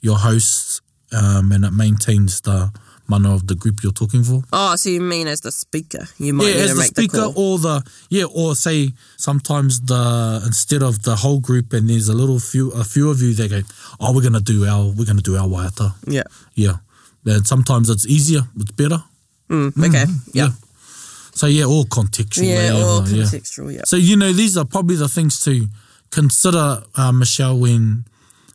your 0.00 0.18
hosts 0.18 0.80
um, 1.12 1.52
and 1.52 1.64
it 1.64 1.72
maintains 1.72 2.40
the 2.42 2.70
manner 3.08 3.30
of 3.30 3.46
the 3.46 3.54
group 3.54 3.82
you're 3.82 3.92
talking 3.92 4.22
for. 4.22 4.42
Oh, 4.52 4.76
so 4.76 4.90
you 4.90 5.00
mean 5.00 5.28
as 5.28 5.40
the 5.40 5.52
speaker? 5.52 6.06
You 6.18 6.32
might 6.34 6.46
yeah, 6.48 6.54
as 6.62 6.74
the 6.76 6.82
speaker 6.82 7.18
the 7.22 7.32
or 7.36 7.58
the 7.58 7.84
yeah, 8.08 8.24
or 8.24 8.54
say 8.54 8.90
sometimes 9.16 9.80
the 9.82 10.42
instead 10.46 10.82
of 10.82 11.02
the 11.02 11.16
whole 11.16 11.40
group 11.40 11.72
and 11.72 11.88
there's 11.88 12.08
a 12.08 12.14
little 12.14 12.38
few 12.38 12.70
a 12.72 12.84
few 12.84 13.10
of 13.10 13.20
you 13.22 13.34
that 13.34 13.50
go, 13.50 13.60
oh, 14.00 14.14
we're 14.14 14.22
gonna 14.22 14.40
do 14.40 14.64
our 14.66 14.86
we're 14.90 15.04
gonna 15.06 15.22
do 15.22 15.36
our 15.36 15.46
waiata. 15.46 15.94
Yeah, 16.06 16.24
yeah. 16.54 16.76
And 17.24 17.46
sometimes 17.46 17.90
it's 17.90 18.06
easier, 18.06 18.42
it's 18.58 18.72
better. 18.72 19.02
Mm, 19.48 19.70
mm-hmm. 19.70 19.84
okay, 19.84 20.04
mm-hmm. 20.04 20.30
yeah. 20.32 20.44
yeah. 20.46 20.50
So 21.34 21.46
yeah, 21.46 21.64
all 21.64 21.84
contextual. 21.84 22.48
Yeah, 22.48 22.54
eh, 22.54 22.70
all 22.70 23.00
uh, 23.02 23.06
contextual. 23.06 23.74
Yeah. 23.74 23.82
So 23.84 23.96
you 23.96 24.16
know 24.16 24.32
these 24.32 24.56
are 24.56 24.64
probably 24.64 24.96
the 24.96 25.08
things 25.08 25.40
to 25.44 25.66
consider, 26.10 26.82
uh, 26.94 27.12
Michelle, 27.12 27.58
when 27.58 28.04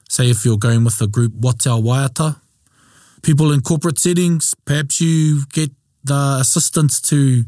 say 0.10 0.30
if 0.32 0.44
you're 0.44 0.58
going 0.58 0.84
with 0.84 1.00
a 1.00 1.08
group, 1.08 1.34
what's 1.36 1.68
our 1.68 1.78
waiata? 1.80 2.36
people 3.22 3.52
in 3.52 3.62
corporate 3.62 4.00
settings, 4.00 4.56
perhaps 4.66 5.02
you 5.02 5.42
get 5.54 5.72
the 6.04 6.38
assistance 6.42 7.00
to 7.02 7.44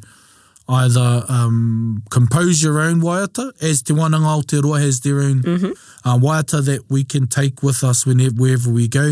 either 0.69 1.23
um, 1.27 2.03
compose 2.09 2.63
your 2.63 2.79
own 2.79 3.01
waiata, 3.01 3.51
as 3.61 3.81
Te 3.81 3.93
Wānanga 3.93 4.39
Aotearoa 4.43 4.81
has 4.81 5.01
their 5.01 5.19
own 5.19 5.41
mm 5.43 5.55
-hmm. 5.57 5.71
uh, 6.05 6.17
waiata 6.19 6.61
that 6.63 6.81
we 6.89 7.03
can 7.03 7.27
take 7.27 7.55
with 7.67 7.83
us 7.83 8.05
whenever, 8.05 8.35
wherever 8.41 8.71
we 8.73 8.87
go. 8.87 9.07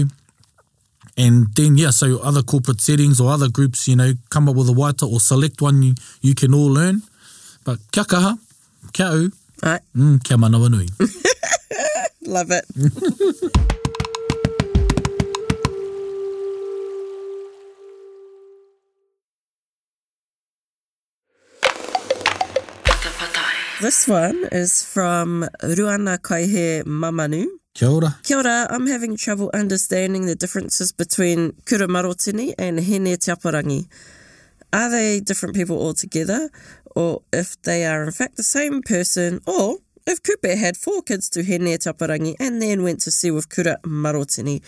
And 1.18 1.48
then, 1.56 1.78
yeah, 1.78 1.92
so 1.92 2.06
other 2.24 2.44
corporate 2.44 2.82
settings 2.82 3.20
or 3.20 3.34
other 3.34 3.52
groups, 3.52 3.88
you 3.88 3.96
know, 3.96 4.12
come 4.30 4.50
up 4.52 4.56
with 4.58 4.70
a 4.70 4.74
waiata 4.76 5.06
or 5.12 5.20
select 5.20 5.62
one 5.62 5.84
you, 5.84 5.94
you 6.22 6.34
can 6.34 6.54
all 6.54 6.74
learn. 6.74 7.02
But 7.66 7.80
kia 7.92 8.06
kaha, 8.06 8.38
kia 8.94 9.08
au, 9.10 9.30
right. 9.64 9.82
mm, 9.96 10.20
kia 10.24 10.38
mana 10.38 10.60
wanui. 10.60 10.88
Love 12.36 12.52
it. 12.58 12.66
this 23.82 24.08
one 24.08 24.48
is 24.52 24.84
from 24.84 25.44
Ruana 25.64 26.20
Kaihe 26.20 26.84
Mamanu. 26.84 27.46
Kia 27.74 27.90
ora. 27.90 28.16
Kia 28.22 28.38
ora. 28.38 28.68
I'm 28.70 28.86
having 28.86 29.18
trouble 29.18 29.50
understanding 29.56 30.28
the 30.28 30.36
differences 30.36 30.92
between 30.92 31.54
Kura 31.68 31.88
Marotini 31.88 32.54
and 32.60 32.78
Hene 32.80 33.18
Tiaparangi. 33.18 33.88
Are 34.72 34.92
they 34.92 35.20
different 35.20 35.56
people 35.56 35.80
altogether? 35.82 36.52
Or 36.96 37.24
if 37.34 37.60
they 37.64 37.84
are 37.88 38.04
in 38.04 38.12
fact 38.12 38.38
the 38.38 38.44
same 38.44 38.84
person? 38.84 39.40
Or 39.48 39.78
if 40.06 40.22
Kupe 40.22 40.56
had 40.56 40.78
four 40.78 41.02
kids 41.02 41.28
to 41.32 41.40
Hene 41.44 41.74
Tiaparangi 41.76 42.36
and 42.40 42.62
then 42.62 42.84
went 42.84 43.02
to 43.02 43.12
sea 43.12 43.32
with 43.32 43.50
Kura 43.50 43.80
Marotini 43.82 44.62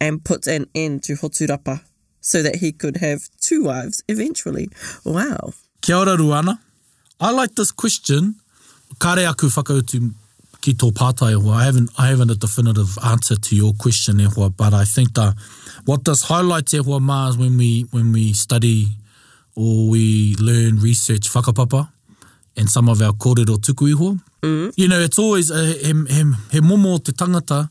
and 0.00 0.24
put 0.24 0.46
an 0.46 0.66
end 0.76 1.02
to 1.02 1.14
Hoturapa 1.14 1.80
so 2.20 2.40
that 2.44 2.56
he 2.56 2.70
could 2.70 2.98
have 2.98 3.28
two 3.40 3.64
wives 3.64 4.04
eventually? 4.08 4.68
Wow. 5.04 5.54
Kia 5.80 5.96
ora, 5.96 6.16
Ruana. 6.16 6.60
I 7.20 7.32
like 7.32 7.54
this 7.56 7.72
question. 7.72 8.36
Kare 9.00 9.26
aku 9.26 9.48
whakautu 9.50 10.14
ki 10.60 10.74
tō 10.74 10.92
pātai 10.92 11.34
hoa. 11.34 11.54
I 11.56 11.64
haven't, 11.64 11.90
I 11.98 12.06
haven't 12.08 12.30
a 12.30 12.34
definitive 12.36 12.96
answer 13.04 13.34
to 13.34 13.56
your 13.56 13.72
question 13.74 14.20
e 14.20 14.24
hoa, 14.24 14.50
but 14.50 14.72
I 14.72 14.84
think 14.84 15.14
that 15.14 15.34
what 15.84 16.04
this 16.04 16.22
highlights 16.22 16.74
e 16.74 16.78
hoa 16.78 17.00
mā 17.00 17.30
is 17.30 17.36
when 17.36 17.56
we, 17.58 17.82
when 17.90 18.12
we 18.12 18.32
study 18.34 18.88
or 19.56 19.88
we 19.88 20.36
learn 20.38 20.78
research 20.78 21.28
whakapapa 21.30 21.88
and 22.56 22.70
some 22.70 22.88
of 22.88 23.02
our 23.02 23.12
kōrero 23.12 23.56
tuku 23.58 23.90
iho. 23.94 24.12
Mm. 24.16 24.20
Mm-hmm. 24.42 24.70
You 24.80 24.86
know, 24.88 25.00
it's 25.00 25.18
always 25.18 25.50
a, 25.50 25.54
uh, 25.54 25.64
he, 25.64 25.92
he, 25.92 26.22
he 26.52 26.60
momo 26.60 27.04
te 27.04 27.10
tangata 27.12 27.68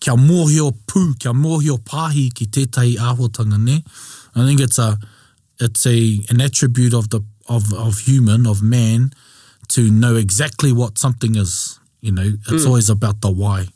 kia 0.00 0.14
mōhio 0.14 0.74
pū, 0.86 1.16
kia 1.20 1.32
mōhio 1.32 1.78
pāhi 1.78 2.34
ki 2.34 2.46
tētahi 2.46 2.96
āhuatanga, 2.96 3.62
ne? 3.64 3.84
I 4.34 4.44
think 4.44 4.58
it's 4.60 4.80
a, 4.80 4.98
it's 5.60 5.86
a, 5.86 6.18
an 6.30 6.40
attribute 6.40 6.92
of 6.94 7.10
the 7.10 7.20
of 7.48 7.72
of 7.74 8.00
human 8.00 8.46
of 8.46 8.62
man 8.62 9.12
to 9.68 9.90
know 9.90 10.16
exactly 10.16 10.72
what 10.72 10.98
something 10.98 11.34
is. 11.36 11.78
You 12.00 12.12
know, 12.12 12.22
it's 12.48 12.64
mm. 12.64 12.66
always 12.66 12.90
about 12.90 13.20
the 13.20 13.30
why. 13.30 13.66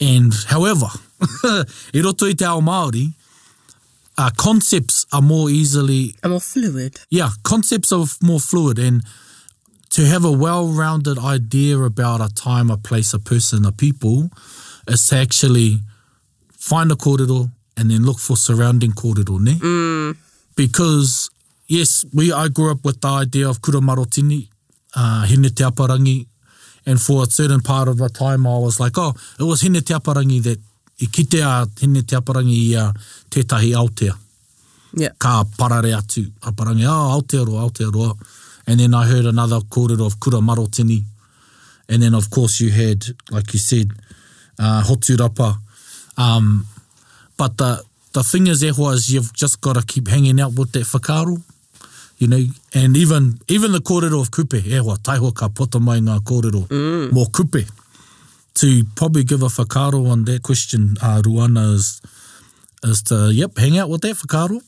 And 0.00 0.32
however, 0.48 0.90
e 1.94 2.00
roto 2.00 2.26
i 2.26 2.32
te 2.32 2.44
ao 2.44 2.60
Māori, 2.60 3.14
uh, 4.18 4.30
concepts 4.36 5.06
are 5.12 5.22
more 5.22 5.48
easily... 5.48 6.16
Are 6.24 6.30
more 6.30 6.40
fluid. 6.40 7.00
Yeah, 7.08 7.30
concepts 7.44 7.92
are 7.92 8.04
more 8.20 8.40
fluid. 8.40 8.80
And 8.80 9.04
to 9.90 10.04
have 10.06 10.24
a 10.24 10.32
well-rounded 10.32 11.18
idea 11.20 11.78
about 11.78 12.20
a 12.20 12.30
time, 12.34 12.68
a 12.68 12.76
place, 12.76 13.14
a 13.14 13.20
person, 13.20 13.64
a 13.64 13.70
people, 13.70 14.30
is 14.88 15.06
to 15.08 15.16
actually 15.18 15.78
find 16.52 16.90
a 16.90 16.96
kōrero 16.96 17.52
and 17.76 17.92
then 17.92 18.02
look 18.04 18.18
for 18.18 18.36
surrounding 18.36 18.90
kōrero, 18.90 19.40
ne? 19.40 19.52
Mm. 19.54 20.16
Because 20.56 21.30
yes, 21.68 22.04
we 22.12 22.32
I 22.32 22.48
grew 22.48 22.70
up 22.70 22.84
with 22.84 23.00
the 23.00 23.08
idea 23.08 23.48
of 23.48 23.60
kura 23.60 23.80
marotini, 23.80 24.48
uh, 24.96 25.24
hine 25.26 25.50
te 25.50 25.64
aparangi, 25.64 26.26
and 26.86 27.00
for 27.00 27.22
a 27.22 27.26
certain 27.26 27.60
part 27.60 27.88
of 27.88 27.98
the 27.98 28.08
time 28.08 28.46
I 28.46 28.58
was 28.58 28.80
like, 28.80 28.98
oh, 28.98 29.14
it 29.38 29.42
was 29.44 29.62
hine 29.62 29.80
te 29.82 29.94
aparangi 29.94 30.42
that 30.44 30.58
i 31.00 31.06
kite 31.06 31.34
a 31.40 31.68
hine 31.80 32.02
te 32.04 32.16
aparangi 32.16 32.72
i 32.72 32.76
uh, 32.76 32.92
tētahi 33.30 33.74
Aotea. 33.74 34.14
Yeah. 34.94 35.10
Ka 35.18 35.44
parare 35.44 35.94
atu, 35.96 36.24
aparangi, 36.40 36.84
oh, 36.86 36.90
ah, 36.92 37.16
Aotearoa, 37.20 37.68
Aotearoa. 37.68 38.16
And 38.66 38.78
then 38.78 38.94
I 38.94 39.06
heard 39.06 39.24
another 39.24 39.58
kōrero 39.58 40.06
of 40.06 40.20
kura 40.20 40.38
marotini. 40.38 41.02
And 41.88 42.02
then, 42.02 42.14
of 42.14 42.30
course, 42.30 42.60
you 42.60 42.70
had, 42.70 43.04
like 43.30 43.52
you 43.52 43.58
said, 43.58 43.90
uh, 44.58 44.82
hotu 44.86 45.16
rapa. 45.16 45.58
Um, 46.16 46.66
but 47.36 47.56
the, 47.56 47.82
the 48.12 48.22
thing 48.22 48.46
is, 48.46 48.62
Ehoa, 48.62 48.94
is 48.94 49.12
you've 49.12 49.32
just 49.32 49.60
got 49.60 49.72
to 49.74 49.82
keep 49.84 50.06
hanging 50.08 50.38
out 50.40 50.52
with 50.54 50.72
that 50.72 50.84
whakaro. 50.84 51.42
you 52.22 52.28
know, 52.28 52.44
and 52.72 52.96
even 52.96 53.40
even 53.48 53.72
the 53.72 53.80
kōrero 53.80 54.20
of 54.22 54.30
kupe, 54.30 54.58
e 54.74 54.76
hoa, 54.76 54.96
taiho 55.08 55.34
ka 55.34 55.48
pota 55.48 55.80
mai 55.80 55.98
ngā 55.98 56.20
kōrero 56.30 56.60
mm. 56.68 57.08
mō 57.16 57.24
kupe. 57.38 57.62
To 58.60 58.68
probably 58.94 59.24
give 59.24 59.42
a 59.42 59.46
whakaro 59.46 60.08
on 60.08 60.24
that 60.26 60.42
question, 60.44 60.94
uh, 61.02 61.20
Ruana, 61.24 61.72
is, 61.74 62.00
is 62.84 63.02
to, 63.04 63.32
yep, 63.34 63.56
hang 63.58 63.76
out 63.78 63.90
with 63.90 64.02
that 64.02 64.14
whakaro. 64.18 64.60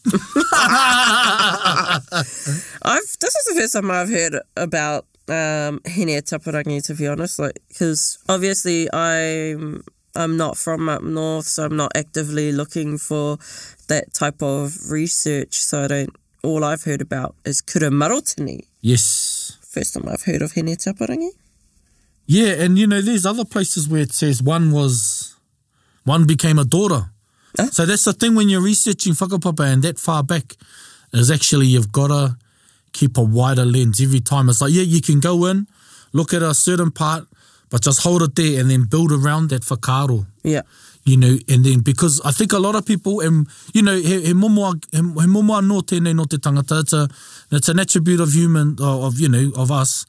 I've, 2.83 3.15
this 3.21 3.35
is 3.37 3.45
the 3.45 3.55
first 3.61 3.73
time 3.75 3.89
I've 3.91 4.09
heard 4.09 4.41
about 4.57 5.05
um, 5.29 5.81
Hine 5.87 6.17
Taparangi, 6.27 6.85
to 6.87 6.95
be 6.95 7.07
honest, 7.07 7.39
like 7.39 7.59
because 7.69 8.19
obviously 8.29 8.93
I'm 8.93 9.85
I'm 10.17 10.37
not 10.37 10.57
from 10.57 10.89
up 10.89 11.03
north, 11.05 11.47
so 11.47 11.67
I'm 11.67 11.77
not 11.77 11.93
actively 11.95 12.51
looking 12.51 12.99
for 12.99 13.39
that 13.89 14.13
type 14.13 14.43
of 14.43 14.91
research, 14.91 15.63
so 15.63 15.85
I 15.85 15.87
don't 15.89 16.11
all 16.45 16.63
I've 16.63 16.85
heard 16.85 17.01
about 17.01 17.35
is 17.45 17.61
Kura 17.63 17.91
Marotini. 17.91 18.67
Yes. 18.81 19.59
First 19.67 19.95
time 19.95 20.07
I've 20.09 20.23
heard 20.23 20.43
of 20.43 20.53
Hene 20.53 20.77
Taparangi. 20.77 21.31
Yeah, 22.27 22.53
and 22.63 22.79
you 22.79 22.87
know, 22.87 23.01
there's 23.01 23.27
other 23.27 23.45
places 23.47 23.89
where 23.89 24.01
it 24.03 24.13
says 24.13 24.43
one 24.43 24.71
was, 24.71 25.37
one 26.05 26.27
became 26.27 26.59
a 26.59 26.65
daughter. 26.65 27.11
Huh? 27.59 27.69
So 27.71 27.87
that's 27.87 28.05
the 28.05 28.13
thing 28.13 28.35
when 28.35 28.49
you're 28.49 28.63
researching 28.63 29.15
whakapapa 29.15 29.73
and 29.73 29.83
that 29.83 29.99
far 29.99 30.23
back 30.23 30.57
is 31.13 31.31
actually 31.31 31.67
you've 31.67 31.93
got 31.93 32.09
to 32.09 32.37
keep 32.93 33.17
a 33.19 33.23
wider 33.23 33.65
lens 33.65 34.01
every 34.01 34.21
time. 34.21 34.49
It's 34.49 34.61
like, 34.61 34.73
yeah, 34.73 34.83
you 34.83 35.01
can 35.01 35.21
go 35.21 35.45
in, 35.47 35.67
look 36.13 36.33
at 36.35 36.43
a 36.43 36.55
certain 36.55 36.91
part, 36.91 37.25
but 37.71 37.83
just 37.83 38.03
hold 38.03 38.23
it 38.23 38.35
there 38.37 38.61
and 38.61 38.71
then 38.71 38.85
build 38.85 39.13
around 39.13 39.49
that 39.51 39.63
whakaro. 39.63 40.27
Yeah 40.43 40.63
you 41.05 41.17
know, 41.19 41.37
and 41.49 41.65
then 41.65 41.81
because 41.81 42.21
I 42.25 42.31
think 42.31 42.53
a 42.53 42.59
lot 42.59 42.75
of 42.75 42.87
people, 42.87 43.21
and 43.21 43.47
um, 43.47 43.49
you 43.75 43.83
know, 43.83 43.95
he, 43.97 44.23
he 44.23 44.33
momoa, 44.33 44.83
he, 44.91 44.97
he 44.97 45.03
momoa 45.03 45.67
no 45.67 45.81
tēnei 45.83 46.15
no 46.15 46.25
te 46.25 46.39
tangata, 46.39 46.81
it's, 46.81 46.93
a, 46.95 47.09
it's 47.53 47.69
an 47.69 47.79
attribute 47.79 48.21
of 48.21 48.33
human, 48.33 48.77
of, 48.81 49.21
you 49.21 49.29
know, 49.29 49.53
of 49.57 49.71
us, 49.71 50.07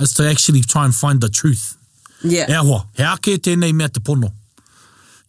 is 0.00 0.12
to 0.14 0.28
actually 0.28 0.60
try 0.62 0.84
and 0.84 0.94
find 0.94 1.20
the 1.20 1.28
truth. 1.28 1.76
Yeah. 2.24 2.50
E 2.50 2.54
aho, 2.54 2.86
he 2.96 3.02
ake 3.02 3.38
tēnei 3.40 3.72
mea 3.72 3.88
te 3.88 4.00
pono. 4.00 4.32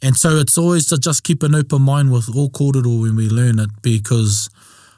And 0.01 0.17
so 0.17 0.29
it's 0.37 0.57
always 0.57 0.87
to 0.87 0.97
just 0.97 1.23
keep 1.23 1.43
an 1.43 1.55
open 1.55 1.81
mind 1.83 2.11
with 2.11 2.27
all 2.35 2.49
kōrero 2.49 3.03
when 3.03 3.15
we 3.15 3.29
learn 3.29 3.59
it, 3.59 3.69
because 3.83 4.49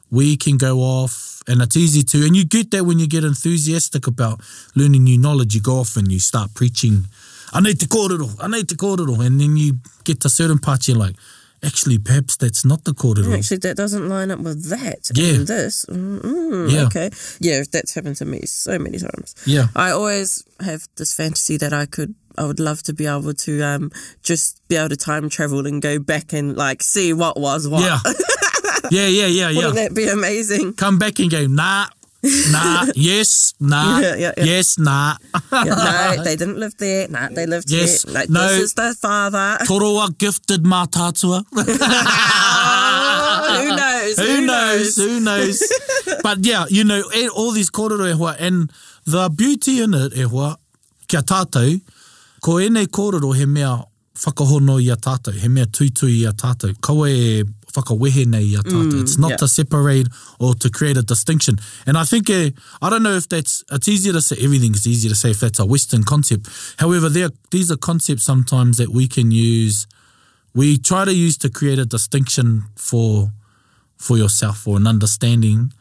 we 0.09 0.37
can 0.37 0.55
go 0.57 0.77
off, 0.79 1.43
and 1.45 1.61
it's 1.61 1.75
easy 1.75 2.03
to, 2.03 2.25
and 2.25 2.37
you 2.37 2.45
get 2.45 2.71
that 2.71 2.85
when 2.85 2.99
you 2.99 3.07
get 3.07 3.25
enthusiastic 3.25 4.07
about 4.07 4.39
learning 4.75 5.03
new 5.03 5.17
knowledge, 5.17 5.55
you 5.55 5.61
go 5.61 5.79
off 5.79 5.97
and 5.97 6.09
you 6.09 6.19
start 6.19 6.53
preaching, 6.55 6.91
you 6.93 7.01
I 7.55 7.61
need 7.61 7.79
to 7.79 7.87
kōrero, 7.87 8.35
I 8.41 8.49
need 8.49 8.67
to 8.67 8.75
kōrero. 8.75 9.25
And 9.25 9.39
then 9.39 9.55
you 9.55 9.75
get 10.03 10.19
to 10.21 10.29
certain 10.29 10.59
parts, 10.59 10.89
you're 10.89 10.97
like, 10.97 11.15
actually, 11.63 11.97
perhaps 11.97 12.35
that's 12.35 12.65
not 12.65 12.83
the 12.83 12.91
kōrero. 12.91 13.29
Yeah, 13.29 13.37
actually, 13.37 13.57
that 13.59 13.77
doesn't 13.77 14.09
line 14.09 14.29
up 14.29 14.39
with 14.39 14.65
that. 14.65 15.09
Yeah. 15.15 15.35
And 15.35 15.47
this. 15.47 15.85
mm 15.85 16.69
yeah. 16.69 16.85
Okay. 16.87 17.09
Yeah, 17.39 17.63
that's 17.71 17.93
happened 17.93 18.17
to 18.17 18.25
me 18.25 18.41
so 18.41 18.77
many 18.77 18.97
times. 18.97 19.35
Yeah. 19.45 19.67
I 19.73 19.91
always 19.91 20.43
have 20.59 20.85
this 20.97 21.13
fantasy 21.13 21.55
that 21.57 21.71
I 21.71 21.85
could 21.85 22.13
I 22.37 22.43
would 22.43 22.59
love 22.59 22.83
to 22.83 22.93
be 22.93 23.07
able 23.07 23.33
to 23.33 23.61
um, 23.61 23.91
just 24.21 24.67
be 24.67 24.75
able 24.75 24.89
to 24.89 24.97
time 24.97 25.29
travel 25.29 25.65
and 25.65 25.81
go 25.81 25.97
back 25.99 26.33
and 26.33 26.57
like 26.57 26.83
see 26.83 27.13
what 27.13 27.39
was 27.39 27.69
what. 27.69 27.79
Yeah. 27.83 27.99
Yeah, 28.91 29.07
yeah, 29.07 29.27
yeah, 29.27 29.49
yeah. 29.49 29.55
Wouldn't 29.67 29.75
that 29.75 29.93
be 29.93 30.09
amazing? 30.09 30.73
Come 30.73 30.99
back 30.99 31.19
and 31.19 31.31
go, 31.31 31.47
nah, 31.47 31.85
nah, 32.51 32.85
yes, 32.95 33.53
nah, 33.59 33.99
yeah, 34.01 34.15
yeah, 34.15 34.31
yeah. 34.37 34.43
yes, 34.45 34.77
nah. 34.77 35.15
yeah, 35.51 35.63
no, 35.63 36.15
they 36.23 36.35
didn't 36.35 36.57
live 36.57 36.75
there. 36.77 37.07
Nah, 37.07 37.27
they 37.29 37.45
lived 37.45 37.69
yes, 37.69 38.03
here. 38.03 38.13
Like, 38.13 38.29
no, 38.29 38.47
this 38.47 38.61
is 38.63 38.73
their 38.73 38.93
father. 38.93 39.57
Toroa 39.67 40.09
gifted 40.17 40.65
ma 40.65 40.85
tātua. 40.85 41.43
oh, 41.55 41.63
who 43.61 43.75
knows? 43.75 44.15
Who, 44.17 44.23
who 44.25 44.45
knows? 44.45 44.95
knows? 44.97 45.09
Who 45.09 45.19
knows? 45.19 45.63
but 46.23 46.45
yeah, 46.45 46.65
you 46.69 46.83
know, 46.83 47.03
e, 47.15 47.27
all 47.29 47.51
these 47.51 47.69
kōrero 47.71 48.05
e 48.09 48.13
hua, 48.13 48.35
and 48.39 48.69
the 49.05 49.29
beauty 49.29 49.81
in 49.81 49.93
it 49.93 50.13
e 50.17 50.23
hua, 50.23 50.55
kia 51.07 51.21
tātou, 51.21 51.79
ko 52.41 52.53
ēnei 52.57 52.87
kōrero 52.87 53.31
he 53.35 53.45
mea 53.45 53.81
whakahono 54.15 54.79
i 54.81 54.91
a 54.91 54.95
tātou, 54.97 55.33
he 55.33 55.47
mea 55.49 55.65
tuitui 55.65 56.21
i 56.21 56.25
a 56.29 56.33
tātou. 56.33 56.73
Kaua 56.81 57.09
e 57.09 57.43
Mm, 57.83 59.01
it's 59.01 59.17
not 59.17 59.31
yeah. 59.31 59.35
to 59.37 59.47
separate 59.47 60.07
or 60.39 60.53
to 60.55 60.69
create 60.69 60.97
a 60.97 61.01
distinction. 61.01 61.57
And 61.85 61.97
I 61.97 62.03
think, 62.03 62.29
eh, 62.29 62.51
I 62.81 62.89
don't 62.89 63.03
know 63.03 63.15
if 63.15 63.27
that's, 63.27 63.63
it's 63.71 63.87
easier 63.87 64.13
to 64.13 64.21
say, 64.21 64.35
everything's 64.41 64.87
easier 64.87 65.09
to 65.09 65.15
say 65.15 65.31
if 65.31 65.39
that's 65.39 65.59
a 65.59 65.65
Western 65.65 66.03
concept. 66.03 66.47
However, 66.79 67.09
there, 67.09 67.29
these 67.51 67.71
are 67.71 67.77
concepts 67.77 68.23
sometimes 68.23 68.77
that 68.77 68.89
we 68.89 69.07
can 69.07 69.31
use, 69.31 69.87
we 70.53 70.77
try 70.77 71.05
to 71.05 71.13
use 71.13 71.37
to 71.39 71.49
create 71.49 71.79
a 71.79 71.85
distinction 71.85 72.63
for, 72.75 73.31
for 73.97 74.17
yourself 74.17 74.67
or 74.67 74.77
an 74.77 74.87
understanding 74.87 75.73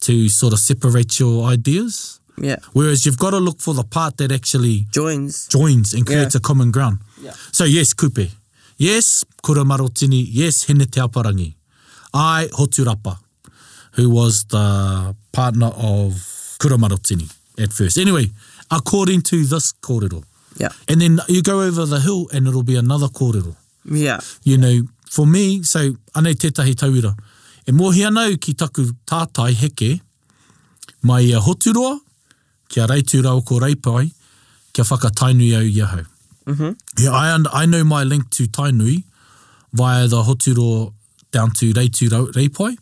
to 0.00 0.28
sort 0.28 0.52
of 0.52 0.58
separate 0.58 1.18
your 1.20 1.44
ideas. 1.46 2.20
Yeah. 2.38 2.56
Whereas 2.72 3.04
you've 3.04 3.18
got 3.18 3.30
to 3.32 3.38
look 3.38 3.60
for 3.60 3.74
the 3.74 3.84
part 3.84 4.16
that 4.16 4.32
actually 4.32 4.86
joins, 4.90 5.46
joins 5.48 5.92
and 5.92 6.06
creates 6.06 6.34
yeah. 6.34 6.38
a 6.38 6.40
common 6.40 6.70
ground. 6.70 7.00
Yeah. 7.20 7.32
So 7.52 7.64
yes, 7.64 7.92
coupe. 7.92 8.30
Yes, 8.80 9.26
kura 9.42 9.62
marotini. 9.64 10.26
Yes, 10.32 10.64
hine 10.66 10.86
te 10.90 11.00
aparangi. 11.00 11.54
Ai 12.14 12.48
Hoturapa, 12.48 13.18
who 13.92 14.08
was 14.08 14.44
the 14.44 15.14
partner 15.32 15.66
of 15.76 16.26
kura 16.58 16.78
marotini 16.78 17.30
at 17.58 17.74
first. 17.74 17.98
Anyway, 17.98 18.30
according 18.70 19.20
to 19.20 19.44
this 19.44 19.74
kōrero. 19.82 20.24
Yeah. 20.56 20.70
And 20.88 21.00
then 21.02 21.20
you 21.28 21.42
go 21.42 21.60
over 21.60 21.84
the 21.84 22.00
hill 22.00 22.28
and 22.32 22.46
it'll 22.48 22.62
be 22.62 22.76
another 22.76 23.08
kōrero. 23.08 23.54
Yeah. 23.84 24.18
You 24.44 24.56
know, 24.56 24.82
for 25.10 25.26
me, 25.26 25.62
so 25.62 25.80
anei 26.16 26.32
tētahi 26.34 26.74
tauira. 26.74 27.12
E 27.68 27.72
mōhia 27.82 28.08
nau 28.10 28.32
ki 28.40 28.54
taku 28.54 28.86
tātai 29.12 29.50
heke, 29.60 30.00
mai 31.02 31.20
ia 31.26 31.38
hoturoa, 31.40 31.98
kia 32.70 32.86
reitu 32.88 33.20
rau 33.28 33.42
ko 33.42 33.60
reipai, 33.60 34.08
kia 34.72 34.86
whakatainui 34.88 35.52
au 35.60 35.68
iahau. 35.68 36.06
Mm-hmm. 36.50 36.72
Yeah, 37.02 37.10
I 37.12 37.30
and 37.32 37.46
I 37.52 37.64
know 37.64 37.84
my 37.84 38.02
link 38.02 38.30
to 38.30 38.44
Tainui 38.44 39.04
via 39.72 40.08
the 40.08 40.22
Hoturo 40.22 40.92
down 41.30 41.52
to 41.52 41.72
Reitu 41.72 42.08
Reipoi. 42.32 42.76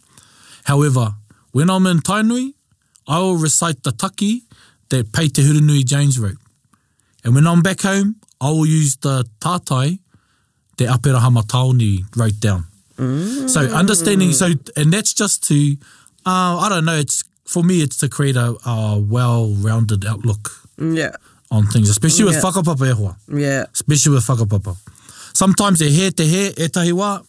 However, 0.64 1.14
when 1.52 1.68
I'm 1.68 1.87
in 1.87 1.98
Tainui, 1.98 2.54
I 3.07 3.18
will 3.18 3.37
recite 3.37 3.83
the 3.83 3.92
taki 3.92 4.42
that 4.88 5.12
Pate 5.12 5.35
Hurunui 5.35 5.85
James 5.85 6.18
wrote. 6.18 6.38
And 7.24 7.35
when 7.35 7.46
I'm 7.46 7.61
back 7.61 7.81
home, 7.83 8.16
I 8.40 8.50
will 8.50 8.66
use 8.66 8.96
the 8.96 9.24
tātai 9.40 9.98
that 10.78 10.88
Aperahama 10.88 11.42
Tauni 11.44 12.04
wrote 12.16 12.40
down. 12.40 12.64
Mm. 12.96 13.50
So 13.50 13.61
understanding, 13.61 14.33
so 14.33 14.52
and 14.76 14.92
that's 14.92 15.12
just 15.12 15.44
to, 15.48 15.76
uh, 16.24 16.57
I 16.64 16.68
don't 16.70 16.87
know, 16.87 16.96
it's 16.98 17.22
for 17.44 17.62
me, 17.62 17.83
it's 17.83 17.98
to 17.98 18.09
create 18.09 18.37
a, 18.37 18.57
a 18.66 18.98
well-rounded 18.98 20.07
outlook. 20.07 20.50
Yeah 20.78 21.12
on 21.50 21.66
things, 21.66 21.88
especially 21.88 22.24
yeah. 22.30 22.40
with 22.42 22.42
whakapapa 22.44 22.87
e 22.88 22.92
hoa. 22.92 23.16
Yeah. 23.32 23.66
Especially 23.72 24.14
with 24.14 24.24
whakapapa. 24.24 24.76
Sometimes 25.34 25.80
e 25.82 25.88
he 25.90 26.11
te 26.11 26.24
he, 26.26 26.46
e 26.48 26.68
tahi 26.68 26.92
wā, 26.92 27.24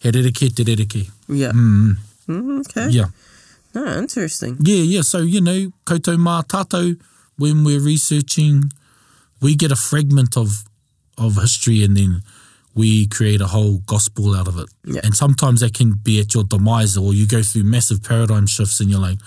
he 0.00 0.10
rereke 0.10 0.54
te 0.54 0.64
rereke. 0.64 1.10
Yeah. 1.28 1.52
Mm. 1.52 1.96
Mm, 2.28 2.42
mm 2.42 2.60
okay. 2.60 2.88
Yeah. 2.90 3.06
No, 3.74 3.84
oh, 3.84 3.98
interesting. 3.98 4.56
Yeah, 4.60 4.76
yeah. 4.82 5.00
So, 5.02 5.18
you 5.18 5.40
know, 5.40 5.70
koutou 5.86 6.16
mā 6.16 6.44
tātou, 6.46 6.98
when 7.36 7.64
we're 7.64 7.80
researching, 7.80 8.64
we 9.40 9.54
get 9.54 9.70
a 9.70 9.76
fragment 9.76 10.36
of 10.36 10.64
of 11.16 11.34
history 11.36 11.82
and 11.82 11.96
then 11.96 12.22
we 12.76 13.06
create 13.08 13.40
a 13.40 13.48
whole 13.48 13.78
gospel 13.86 14.34
out 14.36 14.46
of 14.46 14.56
it. 14.56 14.68
Yeah. 14.84 15.00
And 15.02 15.16
sometimes 15.16 15.60
that 15.62 15.74
can 15.74 15.94
be 15.94 16.20
at 16.20 16.32
your 16.32 16.44
demise 16.44 16.96
or 16.96 17.12
you 17.12 17.26
go 17.26 17.42
through 17.42 17.64
massive 17.64 18.04
paradigm 18.04 18.46
shifts 18.46 18.78
and 18.80 18.88
you're 18.88 19.00
like, 19.00 19.18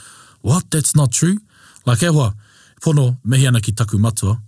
what, 0.41 0.71
that's 0.71 0.95
not 0.95 1.11
true? 1.11 1.37
Like, 1.85 2.01
e 2.01 2.05
hoa, 2.05 2.33
pono 2.81 3.15
mehi 3.25 3.47
ana 3.47 3.61
ki 3.61 3.71
taku 3.71 3.97
matua. 3.97 4.41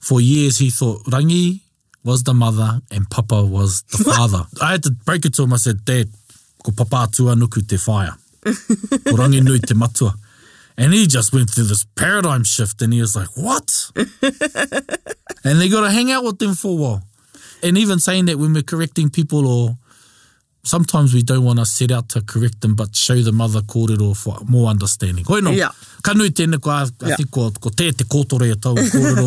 For 0.00 0.20
years 0.20 0.58
he 0.58 0.70
thought 0.70 1.04
rangi 1.06 1.60
was 2.04 2.22
the 2.22 2.32
mother 2.34 2.80
and 2.90 3.10
papa 3.10 3.44
was 3.44 3.82
the 3.92 4.04
father. 4.12 4.44
I 4.62 4.72
had 4.72 4.82
to 4.84 4.90
break 4.92 5.24
it 5.24 5.34
to 5.34 5.42
him, 5.42 5.52
I 5.52 5.56
said, 5.56 5.84
Dad, 5.84 6.08
ko 6.64 6.72
papa 6.76 7.08
tua 7.12 7.34
nuku 7.34 7.66
te 7.66 7.76
whaia. 7.76 8.14
Ko 9.10 9.16
rangi 9.22 9.42
nui 9.42 9.58
te 9.58 9.74
matua. 9.74 10.14
And 10.78 10.92
he 10.92 11.06
just 11.06 11.32
went 11.32 11.50
through 11.50 11.64
this 11.64 11.84
paradigm 11.96 12.44
shift 12.44 12.80
and 12.82 12.92
he 12.92 13.00
was 13.00 13.16
like, 13.16 13.28
what? 13.34 13.90
and 15.44 15.58
they 15.58 15.70
got 15.70 15.80
to 15.86 15.90
hang 15.90 16.10
out 16.12 16.22
with 16.22 16.38
them 16.38 16.54
for 16.54 16.72
a 16.72 16.74
while. 16.80 17.02
And 17.62 17.78
even 17.78 17.98
saying 17.98 18.26
that 18.26 18.38
when 18.38 18.52
we're 18.52 18.62
correcting 18.62 19.08
people 19.08 19.46
or 19.46 19.78
sometimes 20.66 21.14
we 21.14 21.22
don't 21.22 21.44
want 21.44 21.58
to 21.58 21.64
set 21.66 21.90
out 21.90 22.08
to 22.10 22.20
correct 22.22 22.60
them, 22.60 22.74
but 22.74 22.94
show 22.94 23.20
them 23.22 23.40
other 23.40 23.60
kōrero 23.60 24.16
for 24.16 24.36
more 24.44 24.68
understanding. 24.68 25.24
Hoi 25.24 25.40
no, 25.40 25.50
yeah. 25.52 25.70
ka 26.02 26.12
nui 26.12 26.30
tēne 26.30 26.58
ko, 26.60 26.70
a, 26.70 26.88
yeah. 27.06 27.14
a 27.14 27.16
tiko, 27.16 27.48
ko 27.60 27.70
te 27.70 27.90
te 27.92 28.04
kōtore 28.04 28.50
e 28.52 28.56
tau 28.60 28.74
kōrero. 28.74 29.26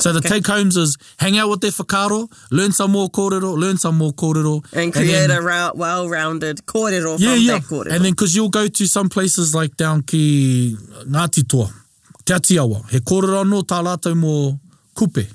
so 0.02 0.12
the 0.12 0.18
okay. 0.18 0.28
take 0.36 0.46
homes 0.46 0.76
is 0.76 0.96
hang 1.18 1.38
out 1.38 1.48
with 1.50 1.62
their 1.62 1.70
whakaro, 1.70 2.28
learn 2.50 2.72
some 2.72 2.92
more 2.92 3.08
kōrero, 3.08 3.56
learn 3.56 3.76
some 3.78 3.96
more 3.98 4.12
kōrero. 4.12 4.62
And 4.72 4.92
create 4.92 5.14
and 5.30 5.30
then, 5.30 5.40
a 5.42 5.70
well-rounded 5.74 6.66
kōrero 6.66 7.18
yeah, 7.18 7.34
from 7.34 7.42
yeah. 7.44 7.52
that 7.58 7.62
kōrero. 7.66 7.92
And 7.94 8.04
then 8.04 8.12
because 8.12 8.34
you'll 8.36 8.50
go 8.60 8.68
to 8.68 8.86
some 8.86 9.08
places 9.08 9.54
like 9.54 9.76
down 9.76 10.02
ki 10.02 10.76
Ngāti 11.08 11.48
Toa, 11.48 11.72
Te 12.24 12.34
Atiawa, 12.34 12.88
he 12.90 12.98
kōrero 13.00 13.42
anō 13.44 13.64
tā 13.66 13.82
lātou 13.84 14.14
mō 14.14 14.36
kupe. 14.94 15.26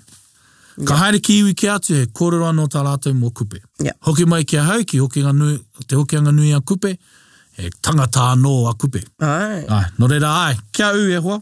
Ka 0.87 0.95
haere 0.97 1.19
ki 1.21 1.33
iwi 1.39 1.53
ke 1.61 1.67
atu 1.69 1.95
he 1.95 2.05
kōrero 2.19 2.47
anō 2.49 2.63
tā 2.73 2.81
rātou 2.85 3.13
mō 3.13 3.29
kupe. 3.37 3.59
Yeah. 3.79 3.93
Hoki 4.07 4.25
mai 4.25 4.41
ki 4.49 4.57
a 4.57 4.63
hau 4.65 4.81
ki 4.83 4.97
hoki 4.97 5.21
anu, 5.29 5.49
te 5.87 5.95
hoki 5.97 6.17
anga 6.17 6.31
nui 6.33 6.49
a 6.53 6.59
kupe, 6.59 6.95
he 7.57 7.69
tangata 7.85 8.23
anō 8.33 8.53
a 8.69 8.73
kupe. 8.81 9.01
Ai. 9.31 9.61
Ai, 9.77 9.83
no 9.99 10.07
reira 10.09 10.29
ai. 10.47 10.55
Kia 10.73 10.89
u 10.97 11.03
e 11.05 11.21
hoa. 11.21 11.37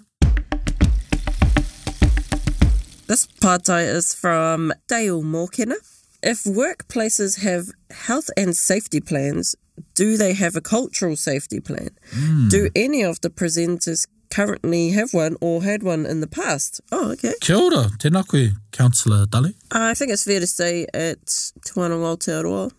This 3.08 3.26
pātai 3.42 3.84
is 3.96 4.14
from 4.14 4.74
Dale 4.90 5.24
Mōkena. 5.24 5.78
If 6.22 6.44
workplaces 6.44 7.40
have 7.42 7.68
health 7.92 8.30
and 8.36 8.56
safety 8.58 9.00
plans, 9.00 9.56
do 9.96 10.18
they 10.18 10.34
have 10.34 10.58
a 10.58 10.62
cultural 10.62 11.16
safety 11.16 11.62
plan? 11.62 11.92
Mm. 12.12 12.50
Do 12.50 12.70
any 12.76 13.04
of 13.04 13.22
the 13.22 13.30
presenters 13.30 14.06
currently 14.30 14.92
have 14.92 15.14
one 15.14 15.36
or 15.42 15.64
had 15.64 15.84
one 15.84 16.06
in 16.06 16.22
the 16.22 16.28
past. 16.28 16.82
Oh, 16.92 17.12
okay. 17.14 17.34
Kia 17.42 17.56
ora, 17.56 17.90
tēnā 17.98 18.52
Councillor 18.72 19.26
Dali? 19.26 19.50
Uh, 19.74 19.90
I 19.90 19.94
think 19.94 20.12
it's 20.12 20.24
fair 20.26 20.40
to 20.40 20.48
say 20.48 20.86
it's 20.94 21.52
Te 21.66 21.82
an 21.82 21.92
Aotearoa. 21.92 22.72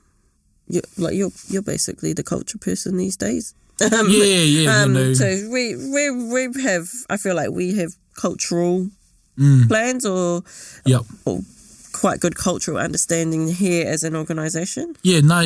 You're, 0.69 0.83
like 0.99 1.15
you're, 1.15 1.31
you're 1.49 1.63
basically 1.63 2.13
the 2.13 2.23
culture 2.23 2.59
person 2.59 2.97
these 2.97 3.17
days. 3.17 3.55
um, 3.83 4.07
yeah, 4.09 4.25
yeah. 4.25 4.83
Um, 4.83 4.95
you 4.95 5.01
know. 5.05 5.15
So 5.15 5.27
we, 5.51 5.75
we, 5.77 6.49
we 6.49 6.63
have, 6.63 6.89
I 7.09 7.17
feel 7.17 7.35
like 7.35 7.51
we 7.51 7.77
have 7.79 7.93
cultural 8.15 8.89
mm. 9.39 9.69
plans 9.69 10.05
or, 10.07 10.43
yep. 10.85 11.03
or 11.25 11.41
quite 12.01 12.19
good 12.19 12.35
cultural 12.35 12.79
understanding 12.79 13.43
here 13.49 13.87
as 13.87 14.03
an 14.03 14.17
organisation? 14.17 14.95
Yeah, 15.11 15.21
no, 15.33 15.41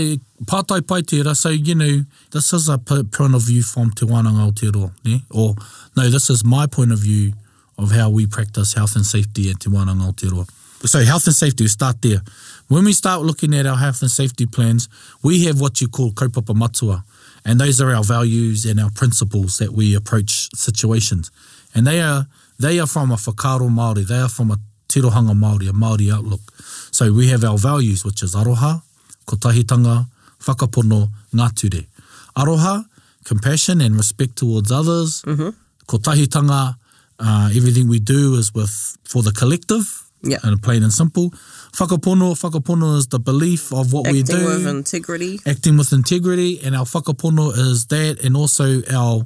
pātai 0.53 0.81
pai 0.87 1.01
tērā. 1.03 1.35
So, 1.37 1.49
you 1.49 1.75
know, 1.75 2.05
this 2.31 2.53
is 2.53 2.69
a 2.69 2.79
point 2.79 3.35
of 3.35 3.43
view 3.43 3.63
from 3.65 3.91
Te 3.91 4.07
Wānanga 4.07 4.45
Aotearoa, 4.53 4.93
yeah? 5.03 5.19
or 5.33 5.57
no, 5.97 6.09
this 6.09 6.31
is 6.31 6.45
my 6.45 6.67
point 6.67 6.93
of 6.93 7.01
view 7.01 7.33
of 7.77 7.91
how 7.91 8.09
we 8.09 8.29
practice 8.29 8.75
health 8.75 8.95
and 8.95 9.05
safety 9.05 9.51
at 9.51 9.59
Te 9.59 9.69
Wānanga 9.69 10.13
Aotearoa. 10.13 10.47
So 10.89 11.01
health 11.03 11.27
and 11.27 11.35
safety, 11.35 11.65
we 11.65 11.69
start 11.69 12.01
there. 12.03 12.21
When 12.69 12.85
we 12.85 12.93
start 12.93 13.23
looking 13.23 13.53
at 13.55 13.67
our 13.67 13.77
health 13.77 14.03
and 14.03 14.11
safety 14.11 14.47
plans, 14.47 14.89
we 15.25 15.45
have 15.47 15.61
what 15.61 15.81
you 15.81 15.89
call 15.89 16.13
kaupapa 16.13 16.55
matua, 16.55 17.03
and 17.45 17.61
those 17.61 17.81
are 17.81 17.93
our 17.93 18.05
values 18.05 18.65
and 18.65 18.79
our 18.79 18.91
principles 18.95 19.59
that 19.59 19.73
we 19.73 19.97
approach 19.97 20.51
situations. 20.55 21.33
And 21.75 21.85
they 21.87 22.01
are 22.01 22.29
they 22.61 22.79
are 22.79 22.87
from 22.87 23.11
a 23.11 23.17
whakaro 23.17 23.69
Māori, 23.71 24.07
they 24.07 24.19
are 24.19 24.29
from 24.29 24.53
a 24.53 24.59
tirohanga 24.95 25.35
Māori, 25.35 25.69
a 25.69 25.73
Māori 25.73 26.13
outlook. 26.15 26.41
So 26.93 27.13
we 27.13 27.29
have 27.29 27.43
our 27.45 27.59
values, 27.59 28.05
which 28.05 28.23
is 28.23 28.35
aroha, 28.37 28.83
kotahitanga, 29.27 30.07
whakapono, 30.43 31.09
ngāture. 31.35 31.85
Aroha, 32.37 32.85
compassion 33.25 33.81
and 33.81 33.97
respect 34.03 34.33
towards 34.41 34.71
others. 34.79 35.23
Mm 35.27 35.37
-hmm. 35.37 35.51
Kotahitanga, 35.91 36.63
uh, 37.27 37.49
everything 37.59 37.87
we 37.95 37.99
do 38.15 38.21
is 38.41 38.49
with 38.59 38.73
for 39.13 39.23
the 39.29 39.33
collective, 39.41 39.85
yep. 40.33 40.41
and 40.47 40.55
plain 40.67 40.83
and 40.87 40.93
simple. 40.93 41.27
Whakapono, 41.79 42.29
whakapono 42.43 42.89
is 43.01 43.07
the 43.15 43.19
belief 43.31 43.63
of 43.81 43.85
what 43.93 44.07
acting 44.07 44.17
we 44.17 44.23
do. 44.31 44.37
Acting 44.47 44.57
with 44.57 44.71
integrity. 44.81 45.33
Acting 45.55 45.77
with 45.81 45.91
integrity, 46.01 46.53
and 46.67 46.73
our 46.79 46.87
whakapono 46.93 47.47
is 47.73 47.79
that, 47.93 48.15
and 48.25 48.33
also 48.43 48.65
our 48.99 49.17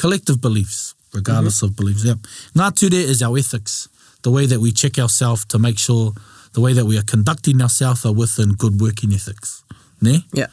collective 0.00 0.38
beliefs, 0.46 0.80
regardless 1.18 1.56
mm 1.62 1.68
-hmm. 1.68 1.70
of 1.70 1.78
beliefs. 1.80 2.02
Yep. 2.10 2.18
Ngāture 2.58 2.98
is 3.12 3.20
our 3.26 3.36
ethics 3.44 3.74
the 4.22 4.30
way 4.30 4.46
that 4.46 4.60
we 4.60 4.72
check 4.72 4.98
ourselves 4.98 5.44
to 5.46 5.58
make 5.58 5.78
sure 5.78 6.12
the 6.52 6.60
way 6.60 6.72
that 6.72 6.84
we 6.86 6.98
are 6.98 7.02
conducting 7.02 7.60
ourselves 7.62 8.04
are 8.04 8.12
within 8.12 8.50
good 8.52 8.80
working 8.80 9.12
ethics. 9.12 9.62
Ne? 10.00 10.24
Yeah. 10.32 10.46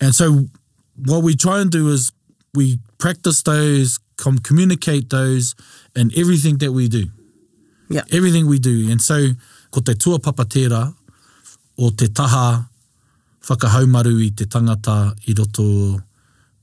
And 0.00 0.14
so 0.14 0.46
what 1.06 1.22
we 1.22 1.36
try 1.36 1.60
and 1.60 1.70
do 1.70 1.88
is 1.90 2.12
we 2.52 2.78
practice 2.98 3.42
those, 3.42 3.98
com- 4.16 4.38
communicate 4.38 5.10
those 5.10 5.54
in 5.94 6.10
everything 6.16 6.58
that 6.58 6.72
we 6.72 6.88
do. 6.88 7.04
Yeah. 7.88 8.02
Everything 8.12 8.46
we 8.48 8.58
do. 8.58 8.90
And 8.90 9.00
so 9.00 9.28
ko 9.70 9.80
te 9.80 9.94
tua 9.94 10.18
papatera 10.18 10.94
o 11.78 11.90
te 11.90 12.08
taha 12.08 12.66
whakahaumaru 13.42 14.20
i 14.26 14.30
te 14.30 14.44
tangata 14.46 15.14
i 15.28 15.34
roto 15.36 15.98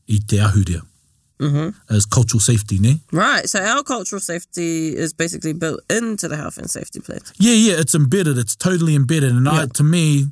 i 0.10 0.20
te 0.28 0.38
ahurea. 0.40 0.82
mm-hmm. 1.42 1.94
as 1.96 2.06
cultural 2.06 2.40
safety, 2.40 2.78
ne? 2.80 3.00
Right. 3.12 3.50
So 3.50 3.60
our 3.60 3.84
cultural 3.84 4.20
safety 4.22 4.96
is 4.96 5.12
basically 5.14 5.54
built 5.54 5.80
into 5.90 6.28
the 6.28 6.38
health 6.38 6.58
and 6.58 6.70
safety 6.70 7.00
plan. 7.02 7.20
Yeah, 7.38 7.54
yeah, 7.54 7.80
it's 7.80 7.96
embedded. 7.96 8.38
It's 8.38 8.56
totally 8.56 8.96
embedded, 8.96 9.32
and 9.32 9.50
I, 9.50 9.66
to 9.66 9.84
me, 9.84 10.28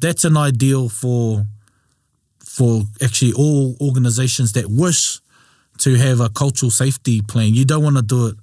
that's 0.00 0.24
an 0.24 0.36
ideal 0.36 0.88
for 0.88 1.44
for 2.44 2.82
actually 3.02 3.32
all 3.32 3.76
organisations 3.80 4.52
that 4.52 4.66
wish 4.70 5.20
to 5.78 5.96
have 5.96 6.20
a 6.20 6.30
cultural 6.30 6.70
safety 6.70 7.20
plan. 7.20 7.54
You 7.54 7.64
don't 7.66 7.82
want 7.84 7.96
to 7.96 8.02
do 8.02 8.28
it 8.28 8.36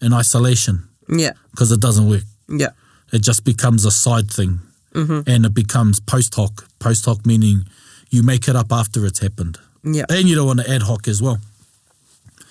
in 0.00 0.14
isolation. 0.14 0.88
Yeah. 1.08 1.32
Because 1.50 1.70
it 1.70 1.78
doesn't 1.80 2.08
work. 2.08 2.22
Yeah. 2.48 2.70
It 3.12 3.20
just 3.22 3.44
becomes 3.44 3.84
a 3.84 3.90
side 3.90 4.30
thing. 4.30 4.60
Mm-hmm. 4.94 5.28
And 5.28 5.44
it 5.44 5.52
becomes 5.52 6.00
post 6.00 6.36
hoc. 6.36 6.66
Post 6.78 7.04
hoc 7.04 7.26
meaning 7.26 7.64
you 8.08 8.22
make 8.22 8.48
it 8.48 8.56
up 8.56 8.72
after 8.72 9.04
it's 9.04 9.18
happened. 9.18 9.58
Yeah. 9.84 10.04
And 10.08 10.28
you 10.28 10.34
don't 10.36 10.46
want 10.46 10.60
to 10.60 10.70
ad 10.70 10.82
hoc 10.82 11.08
as 11.08 11.22
well. 11.22 11.38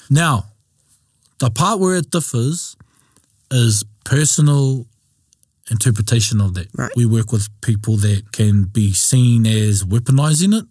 Now, 0.10 0.46
the 1.39 1.50
part 1.52 1.80
where 1.80 1.96
it 1.98 2.10
differs 2.12 2.76
is 3.52 3.84
personal 4.04 4.86
interpretation 5.72 6.42
of 6.42 6.56
that. 6.56 6.68
Right. 6.76 6.92
We 6.96 7.06
work 7.06 7.32
with 7.32 7.48
people 7.62 7.98
that 7.98 8.32
can 8.32 8.63
be 8.65 8.94
seen 8.94 9.46
as 9.46 9.84
weaponizing 9.84 10.58
it, 10.60 10.65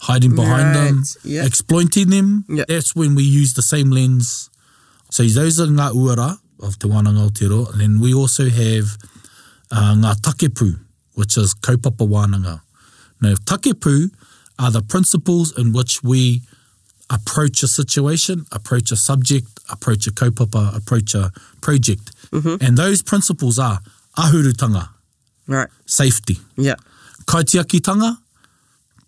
hiding 0.00 0.34
behind 0.34 0.74
right. 0.74 0.84
them, 0.88 1.04
yeah. 1.24 1.44
exploiting 1.44 2.10
them. 2.10 2.44
Yeah. 2.48 2.64
That's 2.66 2.94
when 2.96 3.14
we 3.14 3.22
use 3.24 3.54
the 3.54 3.62
same 3.62 3.90
lens. 3.90 4.48
So 5.10 5.22
those 5.22 5.60
are 5.60 5.66
ngā 5.66 5.92
uara 5.92 6.38
of 6.60 6.78
Te 6.78 6.88
Wānanga 6.88 7.28
Aotearoa, 7.28 7.72
and 7.72 7.80
then 7.80 8.00
we 8.00 8.14
also 8.14 8.44
have 8.48 8.96
uh, 9.70 9.94
ngā 9.94 10.14
takepū, 10.22 10.80
which 11.14 11.36
is 11.36 11.54
kaupapa 11.54 12.08
wānanga. 12.08 12.62
Now, 13.20 13.34
takepū... 13.34 14.06
takepū, 14.06 14.10
are 14.58 14.70
the 14.70 14.82
principles 14.82 15.56
in 15.56 15.72
which 15.72 16.02
we 16.02 16.42
approach 17.10 17.62
a 17.62 17.68
situation, 17.68 18.44
approach 18.52 18.90
a 18.90 18.96
subject, 18.96 19.46
approach 19.70 20.06
a 20.06 20.10
kaupapa, 20.10 20.76
approach 20.76 21.14
a 21.14 21.30
project. 21.60 22.10
Mm-hmm. 22.30 22.64
And 22.64 22.76
those 22.76 23.02
principles 23.02 23.58
are 23.58 23.80
ahurutanga, 24.16 24.88
right. 25.46 25.68
safety, 25.84 26.38
yeah. 26.56 26.74
kaitiakitanga, 27.26 28.18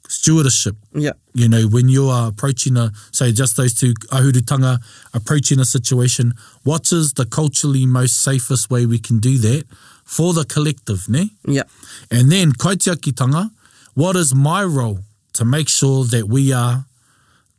stewardship. 0.07 0.77
Yeah. 0.95 1.13
You 1.35 1.49
know, 1.49 1.67
when 1.69 1.89
you 1.89 2.07
are 2.09 2.29
approaching 2.29 2.77
a, 2.77 2.93
so 3.11 3.33
just 3.33 3.57
those 3.57 3.75
two, 3.75 3.95
ahurutanga, 4.13 4.79
approaching 5.13 5.59
a 5.59 5.65
situation, 5.65 6.33
what 6.63 6.93
is 6.93 7.15
the 7.15 7.25
culturally 7.27 7.85
most 7.85 8.23
safest 8.23 8.71
way 8.71 8.87
we 8.87 8.99
can 8.99 9.19
do 9.19 9.39
that 9.39 9.65
for 10.05 10.33
the 10.35 10.45
collective, 10.45 11.09
ne? 11.09 11.31
Yeah. 11.47 11.65
And 12.13 12.31
then 12.31 12.53
kaitiakitanga, 12.53 13.51
what 13.95 14.15
is 14.15 14.35
my 14.35 14.63
role 14.63 15.01
to 15.39 15.45
make 15.45 15.69
sure 15.69 16.01
that 16.15 16.25
we 16.29 16.53
are 16.53 16.85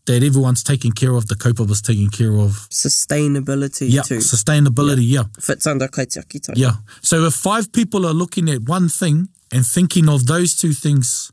that 0.05 0.21
everyone's 0.21 0.63
taken 0.63 0.91
care 1.01 1.13
of, 1.17 1.27
the 1.27 1.35
copa 1.43 1.63
is 1.63 1.81
taken 1.81 2.09
care 2.09 2.35
of. 2.45 2.51
Sustainability 2.69 3.87
yeah, 3.95 4.01
too. 4.01 4.17
Sustainability, 4.33 5.05
yeah. 5.07 5.21
yeah. 5.21 5.43
Fits 5.47 5.65
under 5.71 5.87
kaitiaki 5.87 6.39
Yeah. 6.65 6.73
So 7.01 7.23
if 7.25 7.33
five 7.33 7.71
people 7.71 8.05
are 8.09 8.13
looking 8.23 8.49
at 8.49 8.59
one 8.77 8.89
thing 8.89 9.29
and 9.53 9.65
thinking 9.75 10.09
of 10.09 10.19
those 10.25 10.49
two 10.61 10.73
things 10.73 11.31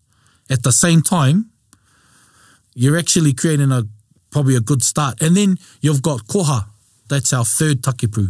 at 0.55 0.63
the 0.63 0.73
same 0.85 1.01
time, 1.03 1.37
you're 2.75 2.99
actually 3.03 3.33
creating 3.33 3.73
a 3.73 3.81
probably 4.31 4.55
a 4.55 4.61
good 4.71 4.83
start. 4.83 5.15
And 5.23 5.37
then 5.37 5.57
you've 5.81 6.03
got 6.11 6.19
koha. 6.33 6.59
That's 7.09 7.33
our 7.33 7.47
third 7.59 7.77
takipu. 7.87 8.25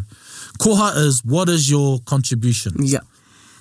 Koha 0.62 0.88
is 1.06 1.22
what 1.24 1.48
is 1.50 1.68
your 1.68 1.98
contribution? 2.12 2.72
Yeah. 2.94 3.00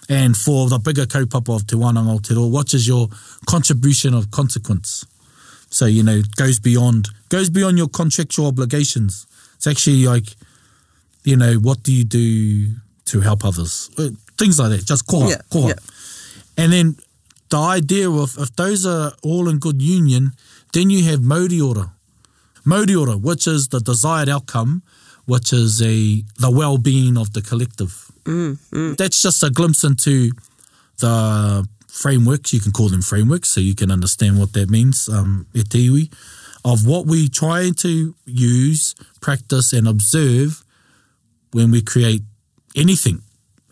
and 0.09 0.35
for 0.37 0.69
the 0.69 0.79
bigger 0.79 1.05
kaupapa 1.05 1.55
of 1.55 1.67
Te 1.67 1.75
Wānanga 1.75 2.19
Aotearoa, 2.19 2.49
what 2.51 2.73
is 2.73 2.87
your 2.87 3.09
contribution 3.47 4.13
of 4.13 4.31
consequence? 4.31 5.05
So, 5.69 5.85
you 5.85 6.03
know, 6.03 6.21
goes 6.35 6.59
beyond, 6.59 7.09
goes 7.29 7.49
beyond 7.49 7.77
your 7.77 7.87
contractual 7.87 8.47
obligations. 8.47 9.25
It's 9.55 9.67
actually 9.67 10.05
like, 10.05 10.35
you 11.23 11.35
know, 11.35 11.55
what 11.55 11.83
do 11.83 11.91
you 11.91 12.03
do 12.03 12.73
to 13.05 13.21
help 13.21 13.43
others? 13.43 13.89
Uh, 13.97 14.09
things 14.37 14.59
like 14.59 14.69
that, 14.71 14.85
just 14.85 15.07
koha, 15.07 15.29
yeah, 15.31 15.37
koha. 15.49 15.69
Yeah. 15.69 16.63
And 16.63 16.71
then 16.73 16.95
the 17.49 17.57
idea 17.57 18.09
of, 18.09 18.35
if 18.37 18.55
those 18.55 18.85
are 18.85 19.13
all 19.23 19.49
in 19.49 19.57
good 19.59 19.81
union, 19.81 20.31
then 20.73 20.89
you 20.89 21.03
have 21.09 21.19
Māori 21.21 21.59
Ora. 21.65 21.93
Māori 22.65 22.99
Ora, 22.99 23.17
which 23.17 23.47
is 23.47 23.69
the 23.69 23.79
desired 23.79 24.29
outcome, 24.29 24.83
which 25.25 25.51
is 25.53 25.81
a 25.81 26.21
the 26.39 26.51
well-being 26.51 27.17
of 27.17 27.33
the 27.33 27.41
collective. 27.41 28.11
Mm, 28.25 28.57
mm. 28.71 28.97
That's 28.97 29.21
just 29.21 29.43
a 29.43 29.49
glimpse 29.49 29.83
into 29.83 30.31
the 30.99 31.67
frameworks. 31.87 32.53
You 32.53 32.59
can 32.59 32.71
call 32.71 32.89
them 32.89 33.01
frameworks, 33.01 33.49
so 33.49 33.61
you 33.61 33.75
can 33.75 33.91
understand 33.91 34.39
what 34.39 34.53
that 34.53 34.69
means. 34.69 35.09
Um, 35.09 35.47
of 36.63 36.83
what 36.87 37.05
we 37.05 37.29
try 37.29 37.69
to 37.77 38.15
use, 38.25 38.95
practice, 39.21 39.71
and 39.73 39.87
observe 39.87 40.63
when 41.51 41.69
we 41.69 41.79
create 41.81 42.21
anything. 42.75 43.21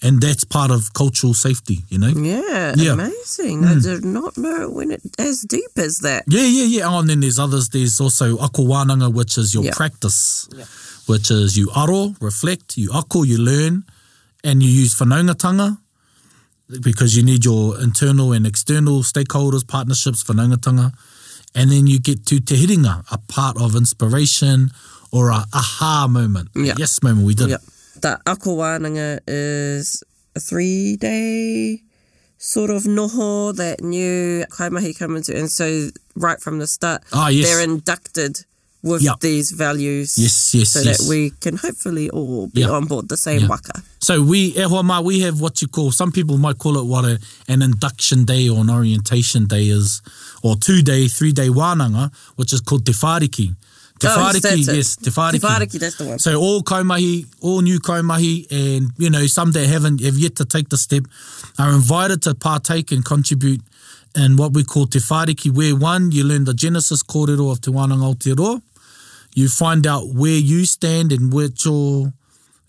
And 0.04 0.22
that's 0.22 0.44
part 0.44 0.70
of 0.70 0.94
cultural 0.94 1.34
safety, 1.34 1.80
you 1.90 1.98
know? 1.98 2.10
Yeah, 2.10 2.74
yeah. 2.78 2.94
amazing. 2.94 3.62
Mm. 3.62 3.68
I 3.68 3.82
did 3.82 4.06
not 4.06 4.38
know 4.38 4.70
when 4.70 4.92
it 4.92 5.02
as 5.18 5.42
deep 5.42 5.72
as 5.78 6.00
that. 6.00 6.26
Yeah, 6.28 6.42
yeah, 6.44 6.66
yeah. 6.66 6.88
Oh, 6.88 7.00
and 7.00 7.10
then 7.10 7.22
there's 7.22 7.40
others. 7.40 7.70
There's 7.70 8.00
also 8.02 8.36
akawananga, 8.38 9.12
which 9.12 9.38
is 9.40 9.54
your 9.56 9.64
yep. 9.64 9.76
practice. 9.76 10.48
which 11.06 11.32
is 11.32 11.58
you 11.58 11.68
aro, 11.68 12.16
reflect, 12.22 12.78
you 12.78 12.92
ako, 12.94 13.24
you 13.24 13.38
learn, 13.38 13.84
and 14.44 14.64
you 14.64 14.70
use 14.70 14.96
whanaungatanga, 14.96 15.78
because 16.82 17.16
you 17.16 17.24
need 17.24 17.44
your 17.46 17.80
internal 17.82 18.32
and 18.34 18.48
external 18.48 19.04
stakeholders, 19.04 19.68
partnerships, 19.68 20.24
whanaungatanga, 20.24 20.94
and 21.56 21.72
then 21.72 21.88
you 21.88 22.00
get 22.00 22.26
to 22.26 22.40
te 22.40 22.56
hiringa, 22.66 23.04
a 23.12 23.18
part 23.30 23.58
of 23.60 23.76
inspiration, 23.76 24.72
or 25.12 25.30
a 25.30 25.46
aha 25.54 26.08
moment, 26.10 26.50
yeah. 26.56 26.74
a 26.74 26.76
yes 26.78 27.04
moment, 27.04 27.26
we 27.28 27.34
did. 27.36 27.50
Yeah. 27.50 27.58
Ta 28.02 28.18
ako 28.26 28.58
wānanga 28.58 29.20
is 29.28 30.04
a 30.36 30.40
three 30.40 30.96
day 30.98 31.82
sort 32.38 32.72
of 32.72 32.84
noho 32.84 33.56
that 33.56 33.82
new 33.82 34.46
kaimahi 34.52 34.98
come 34.98 35.18
into, 35.18 35.38
and 35.38 35.52
so 35.52 35.90
right 36.16 36.40
from 36.40 36.60
the 36.60 36.68
start, 36.68 37.04
oh, 37.12 37.28
yes. 37.28 37.48
they're 37.50 37.62
inducted 37.64 38.46
with 38.84 39.02
yep. 39.02 39.20
these 39.22 39.52
values. 39.52 40.18
Yes, 40.18 40.54
yes, 40.54 40.72
So 40.72 40.82
yes. 40.82 40.98
that 41.02 41.10
we 41.10 41.32
can 41.40 41.56
hopefully 41.56 42.10
all 42.10 42.48
be 42.48 42.62
yep. 42.62 42.72
on 42.72 42.86
board 42.86 43.08
the 43.08 43.16
same 43.18 43.42
yep. 43.42 43.50
waka. 43.50 43.72
So 44.00 44.22
we, 44.22 44.48
e 44.48 44.62
hoa 44.62 44.84
mā, 44.84 45.04
we 45.04 45.22
have 45.22 45.40
what 45.40 45.62
you 45.62 45.70
call, 45.70 45.92
some 45.92 46.12
people 46.12 46.38
might 46.38 46.58
call 46.60 46.78
it 46.78 46.86
what 46.86 47.06
a, 47.06 47.18
an 47.48 47.62
induction 47.62 48.26
day 48.26 48.50
or 48.50 48.60
an 48.60 48.70
orientation 48.70 49.46
day 49.48 49.70
is, 49.70 50.02
or 50.44 50.58
two 50.58 50.82
day, 50.82 51.08
three 51.08 51.32
day 51.32 51.48
wānanga, 51.48 52.14
which 52.36 52.52
is 52.52 52.60
called 52.60 52.86
te 52.86 52.92
whāriki. 52.92 53.56
Te 54.00 54.08
oh, 54.10 54.18
whāriki, 54.20 54.68
yes, 54.76 54.98
te 54.98 55.10
whāriki. 55.12 55.32
Te 55.32 55.38
whāriki, 55.40 55.80
that's 55.80 55.98
the 55.98 56.06
one. 56.06 56.20
So 56.20 56.36
all 56.36 56.62
kaumahi, 56.62 57.26
all 57.42 57.62
new 57.62 57.80
kaumahi, 57.80 58.52
and, 58.52 58.92
you 58.98 59.10
know, 59.10 59.26
some 59.28 59.54
that 59.54 59.66
haven't, 59.66 60.04
have 60.04 60.18
yet 60.18 60.36
to 60.36 60.46
take 60.46 60.68
the 60.68 60.78
step, 60.78 61.04
are 61.58 61.72
invited 61.72 62.22
to 62.24 62.36
partake 62.36 62.92
and 62.92 63.06
contribute 63.06 63.62
and 64.14 64.38
what 64.38 64.52
we 64.52 64.66
call 64.66 64.88
te 64.88 65.00
whāriki, 65.00 65.56
where 65.56 65.74
one, 65.74 66.12
you 66.12 66.26
learn 66.26 66.44
the 66.44 66.54
Genesis 66.54 67.02
kōrero 67.02 67.50
of 67.50 67.62
Te 67.62 67.72
Wānanga 67.72 68.14
Aotearoa, 68.14 68.62
you 69.36 69.48
find 69.48 69.86
out 69.88 70.08
where 70.10 70.38
you 70.52 70.66
stand 70.66 71.12
and 71.12 71.34
where 71.34 71.50
to 71.50 72.12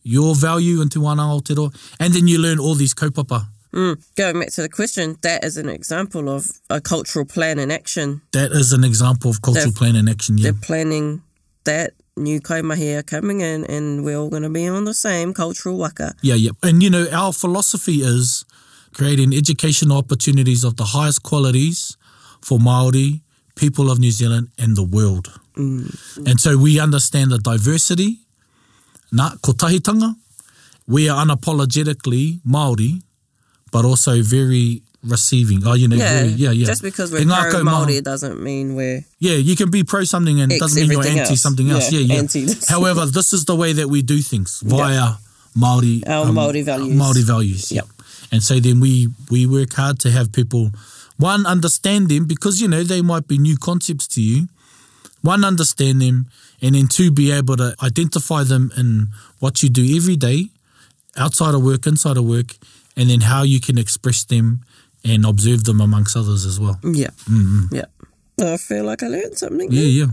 your 0.03 0.35
value 0.35 0.81
into 0.83 1.01
one 1.01 1.19
Aotearoa, 1.19 1.75
and 1.99 2.13
then 2.13 2.29
you 2.29 2.39
learn 2.39 2.59
all 2.59 2.75
these 2.75 2.95
kaupapa. 2.95 3.47
Mm. 3.73 4.05
Going 4.17 4.41
back 4.41 4.51
to 4.51 4.63
the 4.63 4.69
question, 4.69 5.17
that 5.23 5.45
is 5.45 5.57
an 5.57 5.69
example 5.69 6.29
of 6.29 6.47
a 6.71 6.81
cultural 6.81 7.25
plan 7.25 7.59
in 7.59 7.71
action. 7.71 8.23
That 8.33 8.53
is 8.53 8.73
an 8.73 8.85
example 8.85 9.31
of 9.31 9.43
cultural 9.43 9.67
they're, 9.67 9.73
plan 9.73 9.97
in 9.97 10.09
action, 10.09 10.39
yeah. 10.39 10.45
They're 10.51 10.61
planning 10.61 11.23
that 11.65 11.95
new 12.17 12.41
kaumahi 12.41 12.99
are 12.99 13.03
coming 13.03 13.41
in 13.41 13.65
and 13.65 14.05
we're 14.05 14.17
all 14.17 14.29
going 14.29 14.45
to 14.45 14.51
be 14.51 14.69
on 14.69 14.85
the 14.85 14.95
same 14.95 15.35
cultural 15.35 15.77
waka. 15.77 16.15
Yeah, 16.23 16.35
yeah. 16.35 16.51
And, 16.63 16.83
you 16.83 16.91
know, 16.91 17.09
our 17.11 17.33
philosophy 17.33 18.03
is 18.03 18.45
creating 18.93 19.35
educational 19.35 19.97
opportunities 19.97 20.63
of 20.63 20.77
the 20.77 20.85
highest 20.85 21.25
qualities 21.25 21.97
for 22.41 22.59
Māori, 22.59 23.23
people 23.57 23.91
of 23.91 23.99
New 23.99 24.13
Zealand 24.13 24.51
and 24.59 24.77
the 24.77 24.85
world. 24.85 25.35
Mm. 25.57 26.29
And 26.29 26.41
so 26.41 26.59
we 26.59 26.79
understand 26.81 27.31
the 27.31 27.39
diversity, 27.39 28.21
ngā 29.15 29.39
kotahitanga, 29.41 30.15
we 30.87 31.09
are 31.09 31.25
unapologetically 31.25 32.41
Māori, 32.43 33.01
but 33.71 33.85
also 33.85 34.21
very 34.23 34.83
receiving. 35.05 35.63
Oh, 35.65 35.75
you 35.75 35.89
know, 35.89 35.97
yeah, 35.97 36.15
very, 36.19 36.29
yeah, 36.29 36.51
yeah. 36.51 36.67
Just 36.67 36.83
because 36.83 37.13
we're 37.13 37.23
pro 37.25 37.63
Māori 37.63 38.03
doesn't 38.03 38.43
mean 38.43 38.75
we're 38.75 39.03
yeah. 39.21 39.35
You 39.37 39.55
can 39.57 39.71
be 39.71 39.85
pro 39.85 40.05
something 40.05 40.41
and 40.41 40.53
it 40.53 40.59
doesn't 40.59 40.81
mean 40.81 40.91
you're 40.91 41.07
anti 41.07 41.31
else. 41.31 41.41
something 41.41 41.71
else. 41.71 41.93
Yeah, 41.93 42.01
yeah. 42.01 42.23
yeah. 42.33 42.55
However, 42.69 43.07
this 43.07 43.33
is 43.33 43.45
the 43.45 43.55
way 43.55 43.73
that 43.73 43.89
we 43.89 44.03
do 44.03 44.19
things 44.19 44.61
via 44.67 44.93
yeah. 44.95 45.15
Māori 45.57 46.07
our 46.09 46.27
um, 46.27 46.35
Māori 46.35 46.65
values. 46.65 46.95
Māori 46.97 47.23
values. 47.25 47.71
Yep. 47.73 47.85
yep. 47.87 48.07
And 48.33 48.43
so 48.43 48.59
then 48.59 48.81
we 48.81 49.09
we 49.31 49.47
work 49.47 49.73
hard 49.75 50.01
to 50.01 50.11
have 50.11 50.33
people 50.33 50.71
one 51.17 51.47
understand 51.47 52.09
them 52.09 52.27
because 52.27 52.61
you 52.61 52.67
know 52.67 52.83
they 52.83 53.01
might 53.01 53.29
be 53.29 53.39
new 53.39 53.57
concepts 53.57 54.09
to 54.09 54.21
you 54.21 54.49
one, 55.25 55.43
understand 55.43 56.03
them, 56.03 56.27
and 56.61 56.75
then 56.75 56.87
two, 56.87 57.11
be 57.11 57.33
able 57.33 57.57
to 57.57 57.75
identify 57.83 58.45
them 58.45 58.71
in 58.77 59.09
what 59.39 59.63
you 59.63 59.71
do 59.71 59.97
every 59.97 60.17
day, 60.17 60.51
outside 61.17 61.55
of 61.55 61.65
work, 61.65 61.87
inside 61.87 62.19
of 62.19 62.27
work, 62.27 62.55
and 62.95 63.09
then 63.09 63.23
how 63.23 63.43
you 63.43 63.59
can 63.59 63.79
express 63.79 64.23
them 64.25 64.61
and 65.03 65.25
observe 65.25 65.65
them 65.65 65.81
amongst 65.81 66.15
others 66.15 66.45
as 66.45 66.61
well. 66.61 66.79
Yeah. 66.85 67.09
Mm-hmm. 67.29 67.75
Yeah. 67.75 67.87
Oh, 68.43 68.53
I 68.53 68.57
feel 68.59 68.85
like 68.85 69.03
I 69.03 69.09
learned 69.09 69.39
something. 69.39 69.73
Yeah, 69.73 70.05
yeah. 70.05 70.07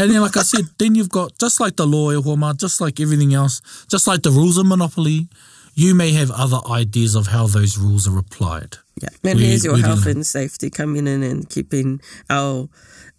And 0.00 0.10
then, 0.10 0.20
like 0.20 0.36
I 0.36 0.42
said, 0.42 0.64
then 0.80 0.96
you've 0.96 1.10
got 1.10 1.38
just 1.38 1.60
like 1.60 1.76
the 1.76 1.86
law, 1.86 2.10
Walmart, 2.14 2.58
just 2.58 2.80
like 2.80 2.98
everything 2.98 3.34
else, 3.34 3.62
just 3.88 4.08
like 4.08 4.22
the 4.22 4.32
rules 4.32 4.58
of 4.58 4.66
monopoly, 4.66 5.28
you 5.76 5.94
may 5.94 6.10
have 6.12 6.32
other 6.32 6.58
ideas 6.68 7.14
of 7.14 7.28
how 7.28 7.46
those 7.46 7.78
rules 7.78 8.08
are 8.08 8.18
applied. 8.18 8.78
Yeah. 9.00 9.10
And 9.22 9.38
where, 9.38 9.46
here's 9.48 9.64
your 9.64 9.78
health 9.78 10.06
and 10.06 10.26
safety 10.26 10.70
coming 10.70 11.06
in 11.06 11.22
and 11.22 11.48
keeping 11.48 12.00
our 12.28 12.68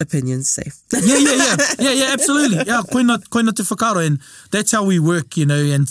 opinions 0.02 0.50
safe. 0.50 0.76
yeah, 0.92 1.18
yeah, 1.18 1.36
yeah, 1.46 1.56
yeah, 1.80 1.92
yeah, 1.94 2.10
absolutely. 2.14 2.58
Yeah, 2.68 2.82
koina, 2.94 3.18
koina 3.30 3.54
te 3.56 3.64
whakaro, 3.64 4.06
and 4.06 4.20
that's 4.52 4.72
how 4.72 4.84
we 4.84 5.00
work, 5.00 5.38
you 5.38 5.46
know, 5.46 5.62
and 5.76 5.88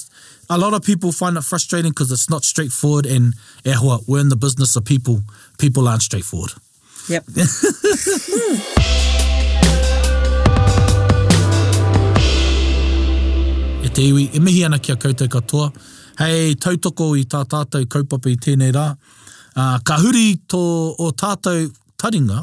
a 0.50 0.58
lot 0.58 0.74
of 0.74 0.82
people 0.82 1.12
find 1.12 1.36
it 1.38 1.42
frustrating 1.42 1.92
because 1.92 2.10
it's 2.10 2.28
not 2.28 2.44
straightforward, 2.44 3.06
and 3.06 3.34
e 3.64 3.70
eh, 3.70 3.74
hoa, 3.74 4.00
we're 4.06 4.20
in 4.20 4.28
the 4.28 4.36
business 4.36 4.76
of 4.76 4.84
people, 4.84 5.22
people 5.58 5.88
aren't 5.88 6.02
straightforward. 6.02 6.52
Yep. 7.08 7.24
e 13.86 13.88
te 13.94 14.02
iwi, 14.10 14.24
e 14.34 14.36
mihi 14.40 14.60
ana 14.64 14.78
ki 14.78 14.92
a 14.92 14.96
koutou 14.96 15.28
katoa. 15.28 15.72
Hei, 16.20 16.54
tautoko 16.60 17.06
i 17.16 17.22
tā 17.24 17.44
tātou 17.48 17.86
kaupapa 17.88 18.28
i 18.28 18.34
tēnei 18.36 18.72
rā. 18.76 18.90
Uh, 19.56 19.78
ka 19.88 19.96
huri 20.02 20.34
tō 20.52 20.60
o 21.00 21.06
tātou 21.16 21.70
taringa, 21.98 22.42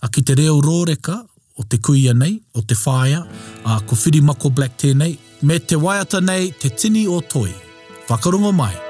a 0.00 0.08
ki 0.10 0.22
te 0.22 0.34
reo 0.38 0.58
rōreka 0.62 1.14
o 1.58 1.64
te 1.70 1.78
kuia 1.82 2.12
nei, 2.14 2.36
o 2.54 2.62
te 2.62 2.74
whāia, 2.78 3.24
a 3.64 3.80
ko 3.82 3.96
mako 4.22 4.50
Black 4.50 4.76
tēnei, 4.80 5.16
me 5.42 5.58
te 5.58 5.74
waiata 5.76 6.20
nei 6.20 6.52
te 6.58 6.68
tini 6.68 7.06
o 7.06 7.20
toi. 7.20 7.50
Whakarongo 7.50 7.50
mai! 7.50 8.06
Whakarongo 8.08 8.52
mai! 8.52 8.87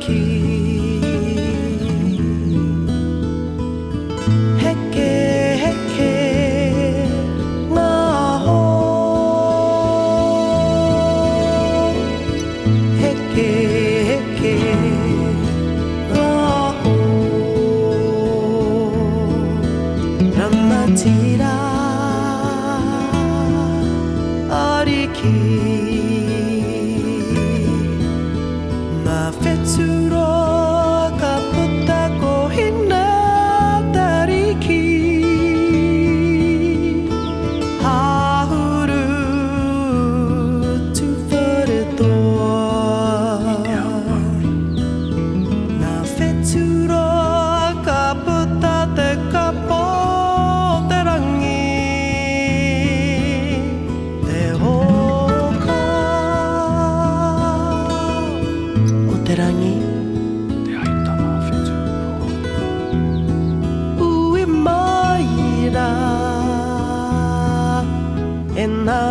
keep. 0.00 0.59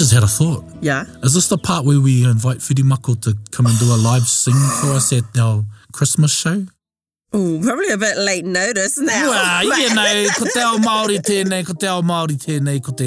just 0.02 0.14
had 0.16 0.24
a 0.24 0.28
thought. 0.28 0.64
Yeah. 0.82 1.06
Is 1.24 1.34
this 1.36 1.48
the 1.48 1.58
part 1.60 1.86
where 1.86 2.02
we 2.02 2.26
invite 2.26 2.58
Fidimako 2.58 3.22
to 3.22 3.38
come 3.52 3.68
and 3.68 3.78
do 3.78 3.86
a 3.94 4.00
live 4.10 4.24
sing 4.24 4.60
for 4.82 4.90
us 4.98 5.14
at 5.14 5.24
our 5.38 5.64
Christmas 5.94 6.34
show? 6.34 6.66
Ooh, 7.34 7.62
probably 7.64 7.88
a 7.88 7.98
bit 7.98 8.18
late 8.18 8.44
notice 8.44 9.00
now. 9.00 9.30
Well, 9.32 9.64
you 9.64 9.90
know, 9.96 10.34
ko 10.36 10.44
te 10.52 10.60
ao 10.60 10.76
Māori 10.84 11.16
tēnei, 11.24 11.62
ko 11.64 11.72
te 11.80 11.88
ao 11.88 12.02
Māori 12.04 12.36
tēnei, 12.36 12.82
ko 12.84 12.92
te 12.92 13.06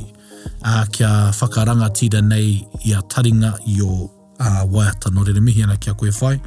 a 0.63 0.87
kia 0.91 1.07
whakaranga 1.41 1.91
tira 1.95 2.23
nei 2.23 2.67
i 2.87 2.93
a 2.95 3.03
taringa 3.03 3.59
i 3.67 3.81
o 3.83 4.11
a 4.43 4.45
uh, 4.45 4.65
waiata 4.75 5.11
no 5.15 5.23
rere 5.25 5.41
mihi 5.41 5.63
ana 5.63 5.77
kia 5.77 5.95
koe 5.95 6.11
whai. 6.21 6.41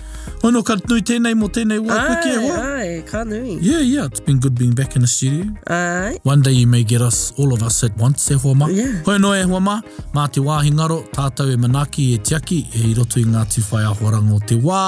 Oh 0.44 0.50
no, 0.50 0.62
ka 0.64 0.76
nui 0.90 1.00
tēnei 1.02 1.36
mo 1.38 1.48
tēnei 1.48 1.78
wā, 1.80 2.00
e 2.00 2.16
ai, 2.16 2.16
kia 2.24 2.40
hoa. 2.44 2.72
Ai, 2.80 2.88
ka 3.08 3.22
nui. 3.24 3.54
Yeah, 3.62 3.80
yeah, 3.82 4.06
it's 4.12 4.20
been 4.20 4.40
good 4.44 4.56
being 4.60 4.74
back 4.76 4.96
in 4.98 5.02
the 5.04 5.08
studio. 5.08 5.46
Ai. 5.70 6.18
One 6.24 6.42
day 6.42 6.52
you 6.52 6.68
may 6.68 6.84
get 6.84 7.02
us, 7.02 7.32
all 7.40 7.54
of 7.54 7.64
us 7.64 7.84
at 7.86 7.96
once, 7.98 8.22
se 8.24 8.34
hoa 8.36 8.54
ma. 8.56 8.68
Yeah. 8.68 8.98
Hoi 9.06 9.16
no 9.18 9.32
e 9.34 9.44
hoa 9.44 9.62
ma, 9.62 9.80
mā 10.18 10.26
te 10.30 10.44
wāhi 10.44 10.74
ngaro, 10.74 11.04
tātou 11.16 11.54
e 11.54 11.56
manaki 11.56 12.10
e 12.18 12.18
tiaki, 12.20 12.60
e 12.76 12.90
i 12.92 12.96
roto 13.00 13.20
i 13.22 13.24
ngāti 13.24 13.64
whai 13.70 13.86
a 13.86 13.94
horango 13.94 14.42
te 14.52 14.60
wā. 14.60 14.82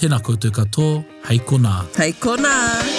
Tēnā 0.00 0.22
koutou 0.22 0.52
katoa, 0.62 1.04
hei 1.28 1.40
kona. 1.50 1.74
Hei 1.98 2.14
kona. 2.14 2.54
Hei 2.54 2.96
kona. 2.96 2.97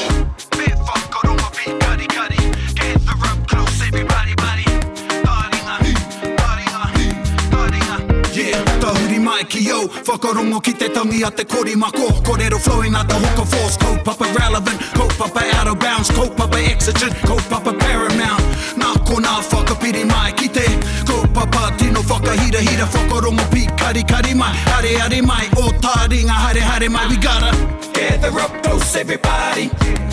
flow 9.88 10.04
Whakarongo 10.18 10.60
ki 10.62 10.74
te 10.74 10.90
tangi 10.92 11.22
a 11.24 11.32
te 11.32 11.44
kori 11.46 11.76
mako 11.76 12.08
Korero 12.24 12.58
flowing 12.58 12.96
a 12.96 13.06
te 13.06 13.14
hoka 13.16 13.46
force 13.46 13.78
Ko 13.78 13.98
papa 14.04 14.26
relevant, 14.38 14.80
ko 14.94 15.08
papa 15.18 15.42
out 15.58 15.68
of 15.68 15.80
bounds 15.80 16.10
Ko 16.12 16.30
papa 16.36 16.58
exigent, 16.58 17.14
ko 17.26 17.36
papa 17.50 17.74
paramount 17.74 18.44
Nā 18.76 18.94
ko 19.06 19.20
nā 19.20 19.40
whakapiri 19.50 20.04
mai 20.06 20.32
ki 20.34 20.48
te 20.50 20.66
Ko 21.06 21.24
papa 21.34 21.72
tino 21.78 22.02
whakahira 22.02 22.60
hira 22.60 22.86
Whakarongo 22.86 23.44
pi 23.52 23.66
kari 23.78 24.04
kari 24.04 24.34
mai 24.34 24.54
Hare 24.72 24.98
hare 25.00 25.22
mai, 25.22 25.46
o 25.58 25.72
tā 25.82 26.08
ringa 26.10 26.34
hare 26.34 26.60
hare 26.62 26.90
mai 26.90 27.08
We 27.10 27.18
gotta 27.18 27.52
Gather 27.94 28.38
up 28.40 28.64
close 28.64 28.96
everybody 28.96 29.70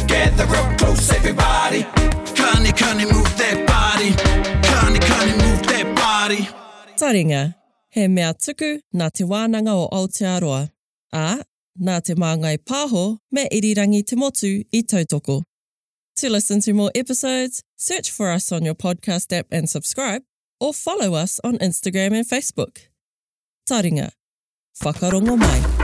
Gather 0.07 0.47
up 0.57 0.79
close 0.79 1.11
everybody 1.11 1.83
Kani 2.37 2.71
kani 2.73 3.07
move 3.13 3.33
that 3.37 3.67
body 3.67 4.11
Kani 4.67 4.99
kani 4.99 5.35
move 5.43 5.63
that 5.67 5.95
body 5.99 6.49
Taringa 6.97 7.55
he 7.97 8.09
mea 8.09 8.33
tuku 8.45 8.73
nā 9.01 9.09
te 9.19 9.25
wānanga 9.25 9.73
o 9.81 9.87
Aotearoa, 9.99 10.67
ā, 11.17 11.29
nā 11.89 11.95
te 12.05 12.15
māngai 12.21 12.59
pāho 12.59 13.05
me 13.33 13.47
irirangi 13.59 14.03
te 14.11 14.17
motu 14.21 14.51
i 14.69 14.83
tautoko. 14.93 15.43
To 16.21 16.31
listen 16.31 16.61
to 16.63 16.73
more 16.73 16.91
episodes, 16.95 17.63
search 17.77 18.11
for 18.11 18.31
us 18.31 18.53
on 18.53 18.65
your 18.69 18.75
podcast 18.75 19.33
app 19.39 19.47
and 19.51 19.69
subscribe, 19.69 20.23
or 20.61 20.73
follow 20.75 21.15
us 21.15 21.41
on 21.43 21.59
Instagram 21.59 22.13
and 22.19 22.27
Facebook. 22.29 22.89
Taringa, 23.69 24.11
whakarongo 24.83 25.39
mai. 25.39 25.76